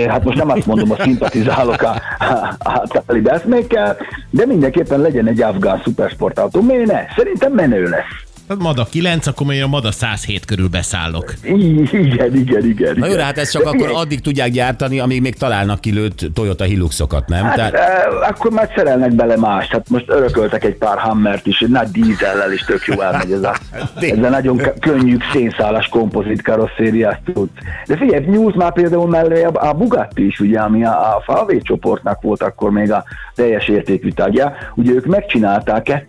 Hát 0.09 0.25
most 0.25 0.37
nem 0.39 0.51
azt 0.51 0.67
mondom, 0.67 0.89
hogy 0.89 1.01
szimpatizálok 1.01 1.83
a, 1.83 1.95
a, 2.19 2.55
a 2.59 3.03
talib 3.07 3.27
eszmékkel, 3.29 3.97
de 4.31 4.47
mindenképpen 4.47 5.01
legyen 5.01 5.27
egy 5.27 5.43
afgán 5.43 5.81
szupersportautó. 5.85 6.61
Miért 6.61 6.87
ne? 6.87 7.01
Szerintem 7.17 7.53
menő 7.53 7.83
lesz. 7.83 8.22
Tehát 8.53 8.67
Mada 8.67 8.89
9, 8.91 9.27
akkor 9.27 9.47
még 9.47 9.63
a 9.63 9.67
Mada 9.67 9.93
107 9.93 10.45
körül 10.45 10.69
beszállok. 10.69 11.35
Igen, 11.43 12.35
igen, 12.37 12.65
igen. 12.65 12.95
Na 12.99 13.07
jó, 13.07 13.13
igen. 13.13 13.25
hát 13.25 13.39
ezt 13.39 13.53
csak 13.53 13.63
De 13.63 13.69
akkor 13.69 13.81
figyelj, 13.81 14.03
addig 14.03 14.21
tudják 14.21 14.51
gyártani, 14.51 14.99
amíg 14.99 15.21
még 15.21 15.35
találnak 15.35 15.81
kilőtt 15.81 16.27
Toyota 16.35 16.65
Hiluxokat, 16.65 17.29
nem? 17.29 17.45
Hát, 17.45 17.55
Tehát, 17.55 17.75
eh, 17.75 18.29
akkor 18.29 18.51
már 18.51 18.73
szerelnek 18.77 19.15
bele 19.15 19.37
más. 19.37 19.69
Hát 19.69 19.89
most 19.89 20.05
örököltek 20.09 20.65
egy 20.65 20.75
pár 20.75 20.99
Hammert 20.99 21.47
is, 21.47 21.61
egy 21.61 21.69
nagy 21.69 21.89
dízellel 21.91 22.53
is 22.53 22.65
tök 22.65 22.85
jó 22.87 23.01
elmegy 23.01 23.33
ez 23.33 23.43
a, 23.43 23.57
ez 24.01 24.19
a 24.25 24.29
nagyon 24.29 24.57
k- 24.57 24.79
könnyű 24.81 25.17
szénszálas 25.33 25.89
kompozit 25.89 26.43
karosszériás 26.43 27.19
tud. 27.35 27.49
De 27.87 27.97
figyelj, 27.97 28.25
nyúlt 28.25 28.55
már 28.55 28.73
például 28.73 29.09
mellé 29.09 29.43
a, 29.43 29.69
a 29.69 29.73
Bugatti 29.73 30.27
is, 30.27 30.41
ugye, 30.41 30.61
ami 30.61 30.85
a, 30.85 31.17
a 31.17 31.23
Falvé 31.25 31.59
csoportnak 31.59 32.23
volt 32.23 32.43
akkor 32.43 32.71
még 32.71 32.93
a 32.93 33.05
teljes 33.35 33.69
értékű 33.69 34.11
tagja. 34.11 34.53
Ugye 34.75 34.93
ők 34.93 35.07
megcsinálták 35.07 36.07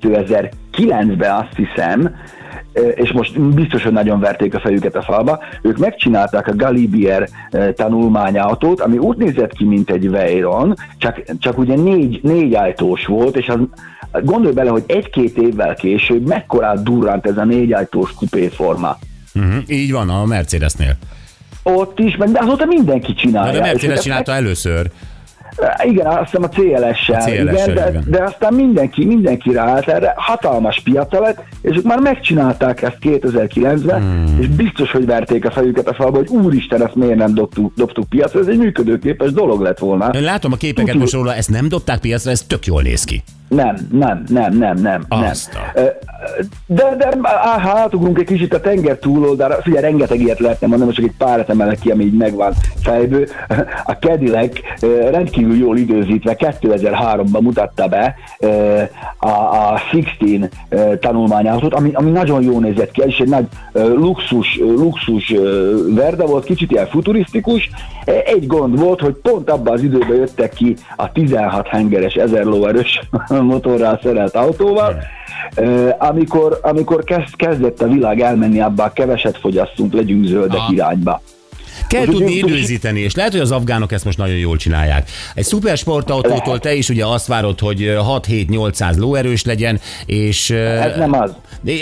2009-ben 0.77 1.35
azt 1.35 1.55
hiszem, 1.55 2.15
és 2.95 3.11
most 3.11 3.39
biztos, 3.41 3.83
hogy 3.83 3.91
nagyon 3.91 4.19
verték 4.19 4.55
a 4.55 4.59
fejüket 4.59 4.95
a 4.95 5.01
falba, 5.01 5.39
ők 5.61 5.77
megcsinálták 5.77 6.47
a 6.47 6.55
Galibier 6.55 7.29
tanulmányautót, 7.75 8.79
ami 8.79 8.97
úgy 8.97 9.17
nézett 9.17 9.53
ki, 9.53 9.63
mint 9.63 9.89
egy 9.89 10.09
Veyron, 10.09 10.75
csak, 10.97 11.23
csak 11.39 11.57
ugye 11.57 11.75
négy, 11.75 12.19
négy 12.23 12.55
ajtós 12.55 13.05
volt, 13.05 13.37
és 13.37 13.47
az, 13.47 13.59
gondolj 14.23 14.53
bele, 14.53 14.69
hogy 14.69 14.83
egy-két 14.87 15.37
évvel 15.37 15.75
később 15.75 16.27
mekkorát 16.27 16.83
durrant 16.83 17.25
ez 17.25 17.37
a 17.37 17.45
négy 17.45 17.73
ajtós 17.73 18.13
kupéforma. 18.13 18.97
uh-huh, 19.35 19.63
így 19.67 19.91
van, 19.91 20.09
a 20.09 20.25
Mercedesnél. 20.25 20.97
Ott 21.63 21.99
is, 21.99 22.15
meg 22.15 22.29
de 22.29 22.39
azóta 22.39 22.65
mindenki 22.65 23.13
csinálja. 23.13 23.51
de 23.51 23.57
És 23.57 23.71
Mercedes 23.71 23.99
csinálta 23.99 24.31
először. 24.31 24.91
Igen, 25.83 26.05
azt 26.05 26.23
hiszem 26.23 26.43
a 26.43 26.47
CLS-sel, 26.47 27.19
A 27.19 27.23
CLS-sel, 27.23 27.43
igen, 27.43 27.73
de, 27.73 27.89
igen. 27.89 28.03
de 28.07 28.23
aztán 28.23 28.53
mindenki, 28.53 29.05
mindenki 29.05 29.53
ráállt 29.53 29.87
erre, 29.87 30.13
hatalmas 30.15 30.79
piaca 30.79 31.19
lett, 31.19 31.43
és 31.61 31.77
ők 31.77 31.83
már 31.83 31.99
megcsinálták 31.99 32.81
ezt 32.81 32.97
2009-ben, 33.01 34.01
hmm. 34.01 34.37
és 34.39 34.47
biztos, 34.47 34.91
hogy 34.91 35.05
verték 35.05 35.45
a 35.45 35.51
fejüket 35.51 35.87
a 35.87 35.93
falba, 35.93 36.17
hogy 36.17 36.27
úristen, 36.27 36.85
ezt 36.85 36.95
miért 36.95 37.15
nem 37.17 37.33
dobtuk, 37.33 37.73
dobtuk 37.75 38.09
piacra, 38.09 38.39
ez 38.39 38.47
egy 38.47 38.57
működőképes 38.57 39.31
dolog 39.31 39.61
lett 39.61 39.79
volna. 39.79 40.09
Látom 40.19 40.51
a 40.51 40.55
képeket 40.55 40.91
Tudjuk. 40.91 41.01
most 41.01 41.13
róla, 41.13 41.35
ezt 41.35 41.49
nem 41.49 41.67
dobták 41.67 41.99
piacra, 41.99 42.31
ez 42.31 42.41
tök 42.41 42.65
jól 42.65 42.81
néz 42.81 43.03
ki. 43.03 43.23
Nem, 43.53 43.75
nem, 43.91 44.23
nem, 44.27 44.57
nem, 44.57 44.77
nem. 44.77 45.05
Azt 45.07 45.53
nem. 45.53 45.85
De, 46.65 46.95
de 46.97 47.09
á, 47.21 47.59
ha 47.59 47.77
átugrunk 47.77 48.19
egy 48.19 48.25
kicsit 48.25 48.53
a 48.53 48.59
tenger 48.59 48.97
túloldalra, 48.97 49.61
figyelj, 49.61 49.83
rengeteg 49.83 50.21
ilyet 50.21 50.39
lehetne 50.39 50.67
mondani, 50.67 50.89
most 50.89 51.01
csak 51.01 51.09
egy 51.09 51.17
párat 51.17 51.49
emelek 51.49 51.79
ki, 51.79 51.89
ami 51.89 52.03
így 52.03 52.17
megvan 52.17 52.53
fejből. 52.81 53.27
A 53.83 53.91
Cadillac 53.91 54.59
rendkívül 55.11 55.57
jól 55.57 55.77
időzítve 55.77 56.35
2003-ban 56.39 57.41
mutatta 57.41 57.87
be 57.87 58.15
a, 59.17 59.29
a 59.29 59.81
16 59.91 60.49
ö, 60.69 60.97
tanulmányautót, 60.97 61.73
ami, 61.73 61.91
ami 61.93 62.11
nagyon 62.11 62.43
jól 62.43 62.61
nézett 62.61 62.91
ki, 62.91 63.01
és 63.05 63.17
egy 63.17 63.29
nagy 63.29 63.45
luxus, 63.73 64.59
luxus 64.59 65.33
verde 65.89 66.25
volt, 66.25 66.45
kicsit 66.45 66.71
ilyen 66.71 66.87
futurisztikus. 66.87 67.69
Egy 68.05 68.47
gond 68.47 68.79
volt, 68.79 68.99
hogy 68.99 69.13
pont 69.13 69.49
abban 69.49 69.73
az 69.73 69.83
időben 69.83 70.15
jöttek 70.15 70.53
ki 70.53 70.75
a 70.95 71.11
16 71.11 71.67
hengeres 71.67 72.13
1000 72.15 72.43
lóerős 72.43 73.01
motorral 73.29 73.99
szerelt 74.03 74.35
autóval, 74.35 74.95
amikor, 75.97 76.59
amikor 76.61 77.03
kezd, 77.03 77.35
kezdett 77.35 77.81
a 77.81 77.87
világ 77.87 78.19
elmenni 78.19 78.59
abba 78.61 78.83
a 78.83 78.91
keveset 78.91 79.37
fogyasszunk, 79.37 79.93
legyünk 79.93 80.25
zöldek 80.25 80.59
Aha. 80.59 80.73
irányba. 80.73 81.21
Kell 81.87 82.05
tudni 82.05 82.31
időzíteni, 82.33 82.99
és 82.99 83.15
lehet, 83.15 83.31
hogy 83.31 83.41
az 83.41 83.51
afgánok 83.51 83.91
ezt 83.91 84.05
most 84.05 84.17
nagyon 84.17 84.37
jól 84.37 84.57
csinálják. 84.57 85.09
Egy 85.35 85.43
szupersportautótól 85.43 86.39
Lehet. 86.45 86.61
te 86.61 86.73
is 86.73 86.89
ugye 86.89 87.05
azt 87.05 87.27
várod, 87.27 87.59
hogy 87.59 87.79
6-7-800 87.79 88.97
lóerős 88.97 89.43
legyen, 89.43 89.79
és... 90.05 90.49
Ez 90.49 90.97
nem 90.97 91.13
az. 91.13 91.31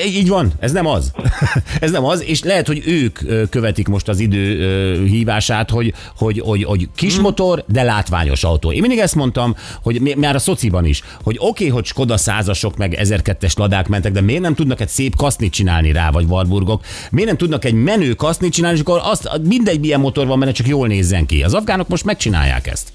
Így 0.06 0.28
van, 0.28 0.52
ez 0.60 0.72
nem 0.72 0.86
az. 0.86 1.12
ez 1.82 1.92
nem 1.92 2.06
az, 2.06 2.24
és 2.24 2.44
lehet, 2.44 2.68
hogy 2.68 2.82
ők 2.86 3.20
követik 3.50 3.88
most 3.88 4.08
az 4.08 4.20
idő 4.20 5.06
hívását, 5.06 5.70
hogy, 5.70 5.94
hogy, 6.18 6.40
hogy, 6.40 6.64
hogy 6.64 6.90
kis 6.96 7.20
Hmm. 7.22 7.30
motor, 7.30 7.64
de 7.68 7.84
látványos 7.84 8.44
autó. 8.44 8.72
Én 8.72 8.82
mindig 8.82 9.00
ezt 9.00 9.16
mondtam, 9.16 9.56
hogy 9.82 10.16
már 10.18 10.36
a 10.36 10.40
szociban 10.40 10.86
is, 10.86 11.04
hogy 11.24 11.36
oké, 11.40 11.48
okay, 11.48 11.68
hogy 11.68 11.86
Skoda 11.86 12.18
százasok 12.18 12.78
meg 12.78 12.98
1002-es 13.02 13.58
ladák 13.58 13.88
mentek, 13.88 14.12
de 14.12 14.22
miért 14.22 14.42
nem 14.42 14.56
tudnak 14.56 14.82
egy 14.82 14.88
szép 14.88 15.16
kasznit 15.16 15.54
csinálni 15.54 15.92
rá, 15.92 16.12
vagy 16.12 16.26
Warburgok? 16.30 16.84
Miért 17.12 17.28
nem 17.28 17.38
tudnak 17.38 17.66
egy 17.66 17.74
menő 17.74 18.14
kasznit 18.14 18.54
csinálni, 18.54 18.78
és 18.78 18.84
akkor 18.84 19.02
azt, 19.04 19.42
mindegy 19.48 19.80
milyen 19.92 20.06
motor 20.06 20.28
van 20.28 20.40
benne, 20.40 20.52
csak 20.52 20.68
jól 20.68 20.88
nézzen 20.88 21.26
ki. 21.26 21.44
Az 21.44 21.54
afgánok 21.54 21.88
most 21.88 22.06
megcsinálják 22.06 22.68
ezt. 22.68 22.90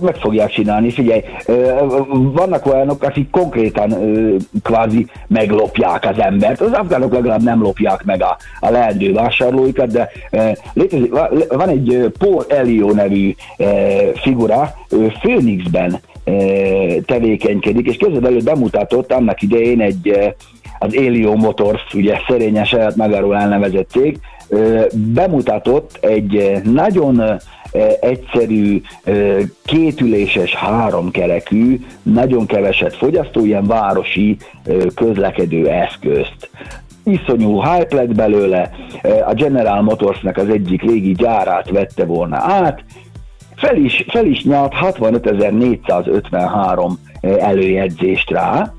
Meg 0.00 0.14
fogják 0.16 0.50
csinálni, 0.50 0.90
figyelj, 0.90 1.22
vannak 2.10 2.66
olyanok, 2.66 3.02
akik 3.02 3.30
konkrétan 3.30 3.94
kvázi 4.62 5.06
meglopják 5.26 6.04
az 6.04 6.18
embert. 6.18 6.60
Az 6.60 6.72
afgánok 6.72 7.12
legalább 7.12 7.42
nem 7.42 7.62
lopják 7.62 8.04
meg 8.04 8.22
a, 8.22 8.36
a 8.60 8.70
leendő 8.70 9.12
vásárlóikat, 9.12 9.90
de 9.90 10.10
létezik, 10.72 11.12
va- 11.12 11.46
van 11.48 11.68
egy 11.68 12.12
Paul 12.18 12.44
Elio 12.48 12.92
nevű 12.92 13.34
figura, 14.14 14.74
ő 14.90 15.12
Phoenixben 15.20 16.00
tevékenykedik, 17.06 17.86
és 17.86 17.96
képzeld 17.96 18.24
el, 18.24 18.32
hogy 18.32 18.44
bemutatott 18.44 19.12
annak 19.12 19.42
idején 19.42 19.80
egy 19.80 20.34
az 20.78 20.96
Elio 20.96 21.36
Motors, 21.36 21.94
ugye 21.94 22.18
szerényen 22.28 22.64
saját 22.64 22.96
magáról 22.96 23.36
elnevezett 23.36 23.90
cég, 23.90 24.18
bemutatott 24.94 25.98
egy 26.00 26.60
nagyon 26.64 27.22
egyszerű, 28.00 28.82
kétüléses, 29.64 30.54
háromkerekű, 30.54 31.80
nagyon 32.02 32.46
keveset 32.46 32.96
fogyasztó, 32.96 33.44
ilyen 33.44 33.66
városi 33.66 34.36
közlekedő 34.94 35.68
eszközt. 35.68 36.50
Iszonyú 37.04 37.62
hype 37.62 37.94
lett 37.94 38.14
belőle, 38.14 38.70
a 39.26 39.34
General 39.34 39.82
Motorsnak 39.82 40.36
az 40.36 40.48
egyik 40.48 40.82
régi 40.82 41.12
gyárát 41.12 41.70
vette 41.70 42.04
volna 42.04 42.36
át, 42.36 42.84
fel 43.56 43.76
is, 43.76 44.04
fel 44.08 44.26
is 44.26 44.44
nyalt 44.44 44.72
65.453 44.80 46.92
előjegyzést 47.20 48.30
rá, 48.30 48.72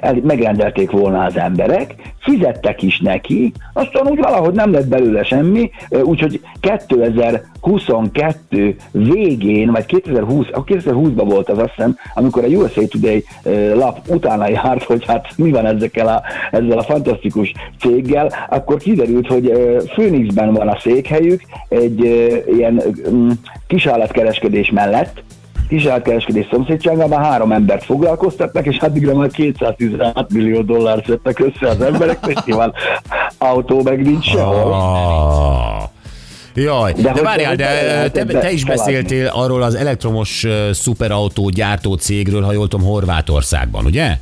el, 0.00 0.16
megrendelték 0.22 0.90
volna 0.90 1.24
az 1.24 1.36
emberek, 1.36 1.94
fizettek 2.18 2.82
is 2.82 3.00
neki, 3.00 3.52
aztán 3.72 4.06
úgy 4.06 4.18
valahogy 4.18 4.54
nem 4.54 4.72
lett 4.72 4.86
belőle 4.86 5.24
semmi, 5.24 5.70
úgyhogy 6.02 6.40
2022 6.60 8.76
végén, 8.90 9.70
vagy 9.70 9.86
2020, 9.86 10.46
a 10.52 10.64
2020-ban 10.64 11.24
volt 11.24 11.48
az 11.48 11.58
azt 11.58 11.72
hiszem, 11.74 11.96
amikor 12.14 12.44
a 12.44 12.46
USA 12.46 12.88
Today 12.88 13.24
lap 13.74 13.98
utána 14.08 14.48
járt, 14.48 14.82
hogy 14.82 15.04
hát 15.06 15.28
mi 15.36 15.50
van 15.50 15.66
ezekkel 15.66 16.08
a, 16.08 16.22
ezzel 16.50 16.78
a 16.78 16.82
fantasztikus 16.82 17.52
céggel, 17.80 18.32
akkor 18.48 18.76
kiderült, 18.76 19.26
hogy 19.26 19.52
Phoenixben 19.84 20.52
van 20.52 20.68
a 20.68 20.78
székhelyük, 20.78 21.42
egy 21.68 22.04
ilyen 22.56 22.82
mm, 23.10 23.30
kisállatkereskedés 23.66 24.70
mellett, 24.70 25.22
kisállatkereskedés 25.68 26.46
szomszédságában 26.50 27.24
három 27.24 27.52
embert 27.52 27.84
foglalkoztatnak, 27.84 28.66
és 28.66 28.78
addigra 28.78 29.14
már 29.14 29.30
216 29.30 30.32
millió 30.32 30.60
dollárt 30.60 31.06
szedtek 31.06 31.38
össze 31.38 31.68
az 31.68 31.80
emberek, 31.80 32.18
és 32.26 32.34
nyilván 32.44 32.72
autó 33.38 33.82
meg 33.82 34.02
nincs 34.02 34.24
sehol. 34.24 34.72
Ah. 34.72 35.82
Jaj, 36.54 36.92
de, 36.92 37.12
De 37.12 37.22
várjál, 37.22 37.56
de 37.56 38.10
te, 38.10 38.24
te 38.24 38.50
is 38.50 38.64
beszéltél 38.64 39.26
arról 39.26 39.62
az 39.62 39.74
elektromos 39.74 40.46
szuperautó 40.72 41.48
gyártó 41.48 41.94
cégről, 41.94 42.42
ha 42.42 42.52
jól 42.52 42.68
tudom, 42.68 42.86
Horvátországban, 42.86 43.84
ugye? 43.84 44.18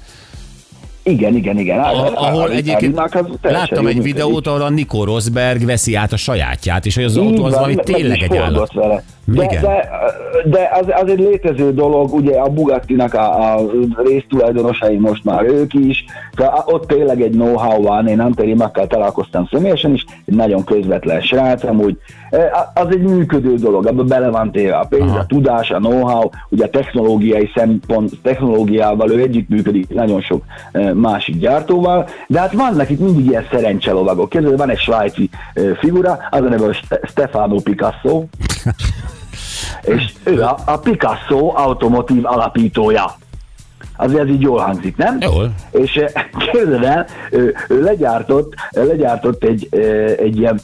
Igen, 1.03 1.35
igen, 1.35 1.59
igen. 1.59 1.79
A, 1.79 2.13
ahol 2.15 2.51
egyébként 2.51 3.01
láttam 3.43 3.87
egy 3.87 4.03
videót, 4.03 4.47
ahol 4.47 4.63
a 4.63 4.69
Nico 4.69 5.05
Rosberg 5.05 5.65
veszi 5.65 5.95
át 5.95 6.13
a 6.13 6.17
sajátját, 6.17 6.87
és 6.87 6.95
hogy 6.95 7.05
az 7.05 7.17
autó 7.17 7.45
az 7.45 7.53
van, 7.53 7.61
valami 7.61 7.75
tényleg 7.75 8.23
egy 8.23 8.37
állat. 8.37 8.73
Vele. 8.73 9.03
De, 9.25 9.45
Igen. 9.45 9.63
de, 9.63 9.91
de 10.45 10.71
az, 10.73 11.03
az 11.03 11.11
egy 11.11 11.19
létező 11.19 11.73
dolog, 11.73 12.15
ugye 12.15 12.37
a 12.37 12.49
Bugattinak 12.49 13.15
a, 13.15 13.55
a 13.55 13.71
résztulajdonosai 14.05 14.97
most 14.97 15.25
már 15.25 15.45
ők 15.45 15.75
is, 15.75 16.05
tehát 16.35 16.63
ott 16.67 16.87
tényleg 16.87 17.23
egy 17.23 17.31
know-how 17.31 17.83
van, 17.83 18.07
én 18.07 18.21
Anteri 18.21 18.55
Makkal 18.55 18.87
találkoztam 18.87 19.49
személyesen 19.51 19.93
is, 19.93 20.05
egy 20.25 20.35
nagyon 20.35 20.65
közvetlen 20.65 21.21
srác, 21.21 21.65
amúgy 21.65 21.99
E, 22.35 22.71
az 22.75 22.87
egy 22.91 23.03
működő 23.03 23.55
dolog, 23.55 23.87
abban 23.87 24.07
bele 24.07 24.29
van 24.29 24.53
téve 24.53 24.77
a 24.77 24.85
pénz, 24.85 25.11
Aha. 25.11 25.19
a 25.19 25.27
tudás, 25.27 25.71
a 25.71 25.77
know-how, 25.77 26.29
ugye 26.49 26.65
a 26.65 26.71
technológiai 26.71 27.51
szempont, 27.55 28.13
technológiával 28.23 29.11
ő 29.11 29.21
együttműködik 29.21 29.89
nagyon 29.89 30.21
sok 30.21 30.43
e, 30.73 30.95
másik 30.95 31.39
gyártóval, 31.39 32.09
de 32.27 32.41
hát 32.41 32.53
vannak 32.53 32.91
itt 32.91 33.01
mindig 33.01 33.27
ilyen 33.27 33.47
szerencselovagok. 33.51 34.29
Képzeld, 34.29 34.57
van 34.57 34.71
egy 34.71 34.79
svájci 34.79 35.31
e, 35.55 35.61
figura, 35.75 36.19
az 36.31 36.41
a 36.41 36.49
neve, 36.49 36.77
Stefano 37.03 37.61
Picasso, 37.61 38.23
és 39.85 40.13
ő 40.25 40.43
a, 40.43 40.57
a 40.65 40.79
Picasso 40.79 41.53
automotív 41.55 42.27
alapítója. 42.27 43.17
Azért 43.97 44.21
ez 44.21 44.29
így 44.29 44.41
jól 44.41 44.59
hangzik, 44.59 44.97
nem? 44.97 45.19
Jól. 45.21 45.55
És 45.71 45.97
eh, 45.97 46.25
képzeld 46.53 46.85
el, 46.85 47.07
ő, 47.31 47.55
ő 47.69 47.83
legyártott, 47.83 48.55
legyártott 48.71 49.45
egy, 49.45 49.69
eh, 49.71 50.15
egy 50.19 50.39
ilyen 50.39 50.61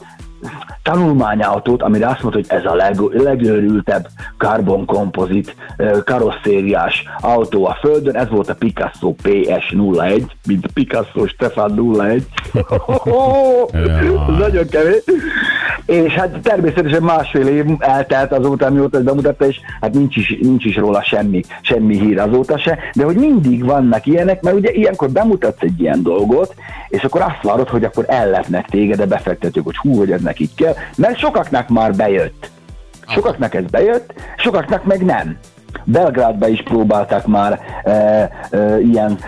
tanulmányautót, 0.83 1.83
amire 1.83 2.07
azt 2.07 2.23
mondta, 2.23 2.41
hogy 2.41 2.59
ez 2.59 2.65
a 2.73 2.75
leg, 2.75 3.01
legőrültebb 3.01 4.07
carbon 4.37 4.85
kompozit 4.85 5.57
eh, 5.77 5.91
karosszériás 6.05 7.05
autó 7.21 7.67
a 7.67 7.77
Földön, 7.81 8.17
ez 8.17 8.29
volt 8.29 8.49
a 8.49 8.55
Picasso 8.55 9.15
PS01, 9.23 10.23
mint 10.47 10.67
Picasso 10.67 11.27
Stefan 11.27 11.95
01. 11.97 12.27
Ez 12.53 13.83
nagyon 14.39 14.69
kevés. 14.69 15.05
És 15.91 16.13
hát 16.13 16.41
természetesen 16.43 17.03
másfél 17.03 17.47
év 17.47 17.65
eltelt 17.79 18.33
azóta, 18.33 18.67
amióta 18.67 18.97
ezt 18.97 19.07
bemutatta, 19.07 19.47
és 19.47 19.61
hát 19.81 19.95
nincs 19.95 20.17
is, 20.17 20.39
nincs 20.41 20.65
is 20.65 20.77
róla 20.77 21.03
semmi, 21.03 21.43
semmi 21.61 21.99
hír 21.99 22.19
azóta 22.19 22.59
se, 22.59 22.79
de 22.95 23.05
hogy 23.05 23.17
mindig 23.17 23.65
vannak 23.65 24.07
ilyenek, 24.07 24.43
mert 24.43 24.57
ugye 24.57 24.73
ilyenkor 24.73 25.11
bemutatsz 25.11 25.63
egy 25.63 25.81
ilyen 25.81 26.03
dolgot, 26.03 26.55
és 26.89 27.03
akkor 27.03 27.21
azt 27.21 27.43
várod, 27.43 27.69
hogy 27.69 27.85
akkor 27.85 28.05
ellepnek 28.09 28.67
téged, 28.67 28.97
de 28.97 29.07
befektetők, 29.07 29.65
hogy 29.65 29.77
hú, 29.77 29.97
hogy 29.97 30.11
ez 30.11 30.21
nekik 30.21 30.55
kell, 30.55 30.75
mert 30.97 31.19
sokaknak 31.19 31.69
már 31.69 31.95
bejött. 31.95 32.51
Sokaknak 33.09 33.55
ez 33.55 33.65
bejött, 33.71 34.15
sokaknak 34.37 34.85
meg 34.85 35.05
nem. 35.05 35.39
Belgrádba 35.85 36.49
is 36.49 36.63
próbálták 36.63 37.27
már 37.27 37.61
e, 37.85 37.91
e, 37.91 38.81
ilyen 38.81 39.19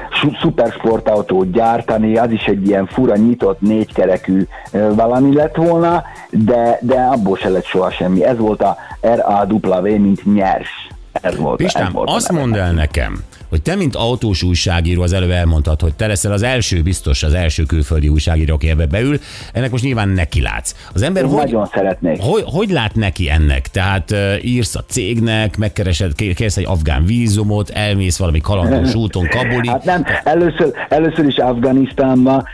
szupersportautót 0.41 1.51
gyártani, 1.51 2.17
az 2.17 2.31
is 2.31 2.45
egy 2.45 2.67
ilyen 2.67 2.87
fura 2.87 3.17
nyitott 3.17 3.61
négykerekű 3.61 4.47
e, 4.73 4.89
valami 4.89 5.35
lett 5.35 5.57
volna, 5.57 6.05
de, 6.31 6.79
de 6.81 6.95
abból 6.95 7.37
se 7.37 7.49
lett 7.49 7.65
soha 7.65 7.91
semmi. 7.91 8.25
Ez 8.25 8.39
volt 8.39 8.63
a 8.63 8.77
RAW, 9.01 9.99
mint 9.99 10.35
nyers. 10.35 10.71
Ez 11.13 11.37
volt, 11.37 11.61
ez 11.61 11.67
Pistám, 11.67 11.93
volt 11.93 12.09
a 12.09 12.15
azt 12.15 12.33
mondd 12.33 12.57
el 12.57 12.73
nekem, 12.73 13.25
hogy 13.53 13.63
te, 13.63 13.75
mint 13.77 13.97
autós 13.97 14.43
újságíró, 14.43 15.03
az 15.03 15.13
előbb 15.13 15.31
elmondtad, 15.31 15.81
hogy 15.81 15.95
te 15.95 16.07
leszel 16.07 16.33
az 16.33 16.43
első, 16.43 16.83
biztos 16.83 17.23
az 17.23 17.35
első 17.35 17.63
külföldi 17.63 18.09
újságíró, 18.09 18.55
aki 18.55 18.69
ebbe 18.69 18.87
beül, 18.87 19.19
ennek 19.53 19.71
most 19.71 19.85
nyilván 19.85 20.09
neki 20.09 20.41
látsz. 20.41 20.75
Az 20.95 21.03
ember 21.03 21.23
Én 21.25 21.29
hogy, 21.29 21.39
Nagyon 21.39 21.67
szeretnék. 21.67 22.21
hogy, 22.21 22.45
hogy 22.47 22.71
lát 22.71 22.95
neki 22.95 23.31
ennek? 23.31 23.69
Tehát 23.69 24.15
írsz 24.43 24.75
a 24.75 24.85
cégnek, 24.89 25.57
megkeresed, 25.57 26.15
kér- 26.15 26.35
kérsz 26.35 26.57
egy 26.57 26.67
afgán 26.67 27.05
vízumot, 27.05 27.71
elmész 27.71 28.19
valami 28.19 28.41
kalandos 28.41 28.95
úton 29.05 29.29
Kabulig. 29.29 29.71
Hát 29.71 29.85
nem, 29.85 30.05
először, 30.25 30.73
először 30.89 31.27
is 31.27 31.37
Afganisztánban 31.37 32.45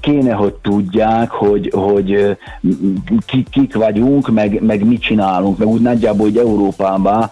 kéne, 0.00 0.32
hogy 0.32 0.54
tudják, 0.54 1.30
hogy, 1.30 1.72
hogy 1.74 2.12
eh, 2.12 2.36
ki, 3.26 3.44
kik 3.50 3.74
vagyunk, 3.74 4.30
meg, 4.30 4.62
meg 4.62 4.84
mit 4.84 5.02
csinálunk, 5.02 5.58
meg 5.58 5.68
úgy 5.68 5.80
nagyjából, 5.80 6.26
hogy 6.26 6.36
Európában 6.36 7.30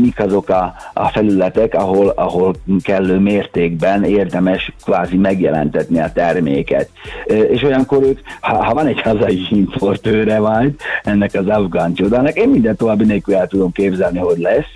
mik 0.00 0.20
azok 0.20 0.48
a, 0.48 0.74
a 0.94 1.08
felületek, 1.56 1.74
ahol, 1.74 2.08
ahol 2.08 2.54
kellő 2.82 3.18
mértékben 3.18 4.04
érdemes 4.04 4.72
kvázi 4.84 5.16
megjelentetni 5.16 6.00
a 6.00 6.12
terméket. 6.12 6.88
És 7.26 7.62
olyankor 7.62 8.02
ők, 8.02 8.18
ha, 8.40 8.64
ha 8.64 8.74
van 8.74 8.86
egy 8.86 9.00
hazai 9.00 9.46
importőre 9.50 10.38
majd 10.38 10.74
ennek 11.02 11.34
az 11.34 11.46
afgán 11.46 11.94
csodának, 11.94 12.36
én 12.36 12.48
minden 12.48 12.76
további 12.76 13.04
nélkül 13.04 13.34
el 13.34 13.46
tudom 13.46 13.72
képzelni, 13.72 14.18
hogy 14.18 14.38
lesz, 14.38 14.74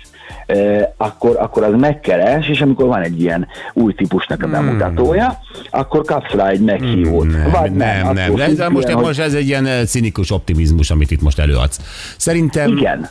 akkor, 0.97 1.35
akkor 1.39 1.63
az 1.63 1.73
megkeres, 1.79 2.47
és 2.49 2.61
amikor 2.61 2.87
van 2.87 3.01
egy 3.01 3.21
ilyen 3.21 3.47
új 3.73 3.93
típusnak 3.93 4.43
a 4.43 4.47
bemutatója, 4.47 5.39
akkor 5.69 6.05
kapsz 6.05 6.31
rá 6.31 6.47
egy 6.47 6.59
meghívót. 6.61 7.23
Hmm. 7.23 7.31
Nem, 7.41 7.51
Vagy 7.51 7.71
nem, 7.71 8.13
nem. 8.13 8.33
nem. 8.33 8.39
Ez, 8.39 8.57
most, 8.69 8.87
hogy- 8.89 9.03
most 9.03 9.19
ez 9.19 9.33
egy 9.33 9.47
ilyen 9.47 9.65
eh, 9.65 9.83
cinikus 9.85 10.31
optimizmus, 10.31 10.91
amit 10.91 11.11
itt 11.11 11.21
most 11.21 11.39
előadsz. 11.39 11.79
Szerintem... 12.17 12.77
Igen. 12.77 13.09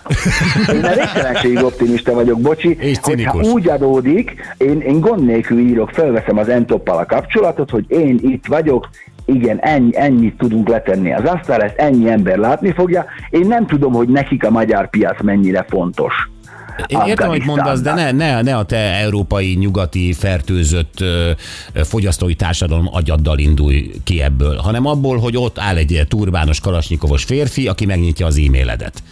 Én 0.73 0.85
a 0.85 0.95
végtelenségig 0.95 1.65
optimista 1.65 2.13
vagyok, 2.15 2.41
bocsi. 2.41 2.77
És 2.81 2.99
hogyha 3.03 3.41
úgy 3.43 3.69
adódik, 3.69 4.35
én, 4.59 4.81
én 4.81 5.01
gond 5.01 5.25
nélkül 5.25 5.59
írok, 5.59 5.91
felveszem 5.91 6.39
az 6.39 6.49
entoppal 6.49 6.99
a 6.99 7.07
kapcsolatot, 7.07 7.71
hogy 7.71 7.85
én 7.89 8.19
itt 8.23 8.47
vagyok, 8.47 8.89
igen, 9.25 9.59
ennyi, 9.61 9.91
ennyit 9.93 10.37
tudunk 10.37 10.69
letenni 10.69 11.13
az 11.13 11.25
asztalra, 11.25 11.65
ezt 11.65 11.77
ennyi 11.79 12.11
ember 12.11 12.37
látni 12.39 12.73
fogja. 12.73 13.05
Én 13.31 13.47
nem 13.47 13.67
tudom, 13.67 13.93
hogy 13.93 14.09
nekik 14.09 14.45
a 14.45 14.51
magyar 14.51 14.91
piac 14.91 15.23
mennyire 15.23 15.65
fontos. 15.69 16.31
Én 16.87 17.01
értem, 17.07 17.29
hogy 17.29 17.45
mondasz, 17.45 17.81
de 17.81 17.95
ne, 17.95 18.13
ne, 18.13 18.43
ne 18.43 18.57
a 18.57 18.65
te 18.65 18.77
európai, 18.77 19.55
nyugati, 19.55 20.13
fertőzött 20.13 21.05
fogyasztói 21.75 22.35
társadalom 22.35 22.89
agyaddal 22.93 23.39
indulj 23.39 23.91
ki 24.05 24.23
ebből, 24.23 24.57
hanem 24.57 24.87
abból, 24.87 25.19
hogy 25.19 25.37
ott 25.37 25.59
áll 25.59 25.77
egy 25.77 26.05
turbános, 26.09 26.61
kalasnyikovos 26.61 27.25
férfi, 27.25 27.69
aki 27.69 27.87
megnyitja 27.87 28.27
az 28.27 28.37
e-mailedet. 28.37 29.03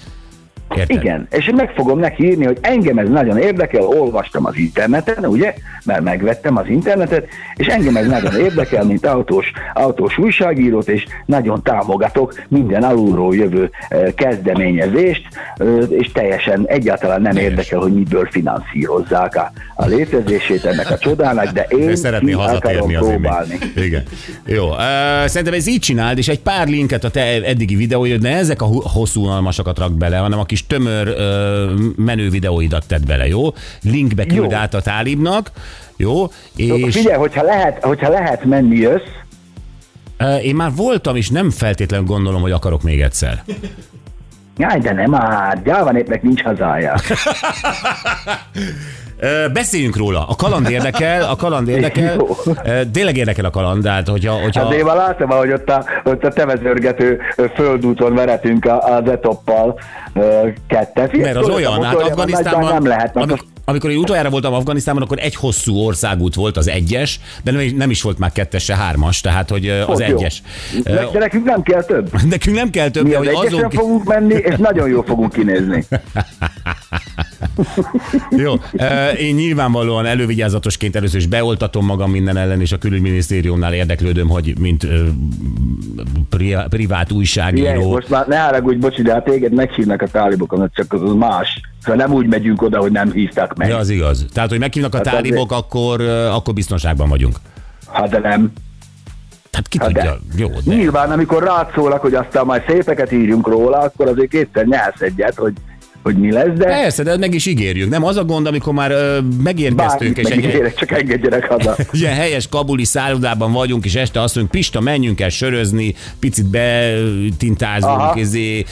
Érted? 0.77 0.97
Igen, 0.97 1.27
és 1.31 1.47
én 1.47 1.55
meg 1.55 1.71
fogom 1.71 1.99
neki 1.99 2.25
írni, 2.25 2.45
hogy 2.45 2.59
engem 2.61 2.99
ez 2.99 3.09
nagyon 3.09 3.39
érdekel, 3.39 3.83
olvastam 3.83 4.47
az 4.47 4.57
interneten, 4.57 5.27
ugye, 5.27 5.55
mert 5.85 6.01
megvettem 6.01 6.57
az 6.57 6.69
internetet, 6.69 7.27
és 7.55 7.67
engem 7.67 7.97
ez 7.97 8.07
nagyon 8.07 8.41
érdekel, 8.41 8.85
mint 8.85 9.07
autós, 9.07 9.53
autós 9.75 10.19
újságírót, 10.19 10.89
és 10.89 11.07
nagyon 11.27 11.63
támogatok 11.63 12.35
minden 12.49 12.83
alulról 12.83 13.35
jövő 13.35 13.71
eh, 13.89 14.13
kezdeményezést, 14.15 15.27
eh, 15.57 15.67
és 15.91 16.13
teljesen 16.13 16.65
egyáltalán 16.67 17.23
nem 17.23 17.37
érdekel, 17.37 17.79
hogy 17.79 17.93
miből 17.93 18.29
finanszírozzák 18.31 19.37
a, 19.37 19.53
a 19.75 19.87
létezését 19.87 20.65
ennek 20.65 20.91
a 20.91 20.99
csodának, 20.99 21.47
de 21.47 21.67
én 21.69 21.87
De 21.87 21.95
szeretné 21.95 22.27
ki 22.27 22.33
akarom 22.33 22.49
hazatérni 22.49 22.95
az 22.95 23.07
próbálni. 23.07 23.59
Igen. 23.77 24.03
Jó. 24.47 24.69
Uh, 24.69 24.77
szerintem 25.27 25.55
ez 25.55 25.67
így 25.67 25.81
csináld, 25.81 26.19
és 26.19 26.29
egy 26.29 26.41
pár 26.41 26.69
linket 26.69 27.05
a 27.05 27.11
te 27.11 27.21
eddigi 27.21 27.75
videóid, 27.75 28.23
ne 28.23 28.37
ezek 28.37 28.63
a 28.63 28.65
hosszú 28.65 29.23
unalmasakat 29.23 29.79
rak 29.79 29.93
bele, 29.93 30.17
hanem 30.17 30.39
a 30.39 30.45
kis 30.45 30.58
tömör 30.67 31.09
uh, 31.09 31.81
menő 31.97 32.31
videóidat 32.31 32.87
tedd 32.87 33.07
bele, 33.07 33.27
jó? 33.27 33.55
Linkbe 33.83 34.27
küld 34.27 34.51
Jó. 34.51 34.57
át 34.57 34.75
a 34.75 34.81
tálibnak, 34.81 35.51
jó? 35.97 36.25
És 36.57 36.95
Figyelj, 36.95 37.17
hogyha 37.17 37.43
lehet, 37.43 37.85
hogyha 37.85 38.09
lehet 38.09 38.45
menni, 38.45 38.77
jössz, 38.77 39.19
én 40.43 40.55
már 40.55 40.71
voltam, 40.77 41.17
és 41.17 41.29
nem 41.29 41.51
feltétlenül 41.51 42.07
gondolom, 42.07 42.41
hogy 42.41 42.51
akarok 42.51 42.83
még 42.83 43.01
egyszer. 43.01 43.43
Jaj, 44.57 44.79
de 44.79 44.93
nem 44.93 45.11
már, 45.11 45.63
gyáva 45.63 45.91
népnek 45.91 46.23
nincs 46.23 46.43
hazája. 46.43 46.95
Beszéljünk 49.53 49.97
róla. 49.97 50.25
A 50.29 50.35
kaland 50.37 50.71
érdekel, 50.71 51.23
a 51.23 51.37
kaland 51.37 51.69
érdekel. 51.69 52.15
Jó. 52.15 52.37
Tényleg 52.93 53.17
érdekel 53.17 53.45
a 53.45 53.51
kaland, 53.51 53.83
tehát 53.83 54.09
hogyha... 54.09 54.33
hogyha... 54.33 54.65
Hát 54.65 54.73
én 54.73 54.85
már 54.85 54.97
láttam, 54.97 55.31
ahogy 55.31 55.53
ott 55.53 55.69
a, 55.69 55.85
ott 56.05 56.25
a 56.25 56.29
tevezörgető 56.29 57.19
földúton 57.55 58.15
veretünk 58.15 58.65
a- 58.65 58.97
az 58.97 59.09
etoppal 59.11 59.81
ketten. 60.69 61.11
Mert 61.13 61.37
az 61.37 61.49
olyan, 61.49 61.83
hát 61.83 61.95
Afganisztánban, 61.95 62.73
nem 62.73 62.87
lehet, 62.87 63.17
amikor, 63.17 63.39
amikor 63.65 63.91
én 63.91 63.97
utoljára 63.99 64.31
voltam 64.31 64.53
Afganisztánban, 64.53 65.05
akkor 65.05 65.19
egy 65.21 65.35
hosszú 65.35 65.77
országút 65.77 66.35
volt 66.35 66.57
az 66.57 66.69
egyes, 66.69 67.21
de 67.45 67.51
nem, 67.51 67.63
nem 67.77 67.91
is 67.91 68.03
volt 68.03 68.19
már 68.19 68.33
kettes 68.33 68.65
se 68.65 68.77
hármas, 68.77 69.21
tehát 69.21 69.51
hogy 69.51 69.69
az 69.87 70.01
jó. 70.01 70.07
egyes. 70.07 70.43
Ö, 70.85 70.95
De, 70.95 71.09
de 71.13 71.19
nekünk 71.19 71.45
nem 71.45 71.63
kell 71.63 71.83
több. 71.83 72.11
Nekünk 72.31 72.57
nem 72.57 72.71
kell 72.71 72.89
több, 72.91 73.05
Mi 73.05 73.11
de 73.11 73.19
az 73.19 73.27
hogy 73.27 73.47
azon... 73.47 73.71
fogunk 73.71 74.05
menni, 74.05 74.35
és 74.35 74.55
nagyon 74.57 74.89
jól 74.89 75.05
fogunk 75.07 75.33
kinézni. 75.33 75.85
Jó, 78.31 78.55
én 79.19 79.35
nyilvánvalóan 79.35 80.07
elővigyázatosként 80.07 80.97
először 80.97 81.19
is 81.19 81.27
beoltatom 81.27 81.85
magam 81.85 82.11
minden 82.11 82.37
ellen, 82.37 82.61
és 82.61 82.73
a 82.73 82.79
külügyminisztériumnál 82.79 83.75
érdeklődöm, 83.75 84.29
hogy 84.29 84.59
mint 84.59 84.87
pri, 86.29 86.57
privát 86.69 87.13
újságíró. 87.13 87.91
most 87.91 88.09
már 88.09 88.27
ne 88.27 88.39
haragudj, 88.39 88.79
bocsi, 88.79 89.03
de 89.03 89.13
hát 89.13 89.25
téged 89.25 89.53
meghívnak 89.53 90.03
a 90.03 90.07
tálibokon, 90.07 90.71
csak 90.75 90.93
az 90.93 91.13
más. 91.13 91.61
Szóval 91.83 92.07
nem 92.07 92.13
úgy 92.13 92.27
megyünk 92.27 92.63
oda, 92.63 92.79
hogy 92.79 92.93
nem 92.93 93.13
hívtak 93.13 93.57
meg. 93.57 93.69
Ja, 93.69 93.77
az 93.77 93.89
igaz. 93.89 94.27
Tehát, 94.33 94.51
hogy 94.51 94.59
meghívnak 94.59 94.95
a 94.95 94.97
Hát 94.97 95.07
tálibok, 95.07 95.53
akkor, 95.53 96.01
akkor 96.31 96.55
biztonságban 96.55 97.09
vagyunk. 97.09 97.37
Hát 97.93 98.09
de 98.11 98.19
nem. 98.19 98.53
Hát 99.53 99.69
ki 99.69 99.79
Hát 99.81 99.93
de- 99.93 100.01
tudja, 100.01 100.19
jó, 100.37 100.49
de... 100.49 100.75
Nyilván, 100.75 101.11
amikor 101.11 101.43
rád 101.43 101.71
szólak, 101.75 102.01
hogy 102.01 102.15
aztán 102.15 102.45
majd 102.45 102.63
szépeket 102.69 103.13
írjunk 103.13 103.49
róla, 103.49 103.79
akkor 103.79 104.09
azért 104.09 104.31
kétszer 104.31 104.67
nyelsz 104.67 105.01
egyet, 105.01 105.35
hogy, 105.35 105.53
hogy 106.09 106.17
mi 106.19 106.33
lesz, 106.33 106.57
de 106.57 106.65
Persze, 106.65 107.03
de 107.03 107.17
meg 107.17 107.35
is 107.35 107.47
ígérjük. 107.47 107.91
Nem 107.91 108.05
az 108.05 108.17
a 108.17 108.25
gond, 108.25 108.47
amikor 108.47 108.73
már 108.73 108.91
ö, 108.91 109.19
megérkeztünk, 109.43 110.15
bármit 110.15 110.19
és 110.19 110.25
egy, 110.25 110.37
megígérek, 110.43 110.75
csak 110.75 110.91
engedjenek 110.91 111.45
haza. 111.49 111.77
ilyen 111.93 112.15
helyes 112.15 112.49
kabuli 112.49 112.85
szállodában 112.85 113.53
vagyunk, 113.53 113.85
és 113.85 113.95
este 113.95 114.21
azt 114.21 114.35
mondjuk, 114.35 114.57
Pista, 114.57 114.81
menjünk 114.81 115.21
el 115.21 115.29
sörözni, 115.29 115.95
picit 116.21 116.47
betintázunk, 116.47 118.15
izé, 118.15 118.65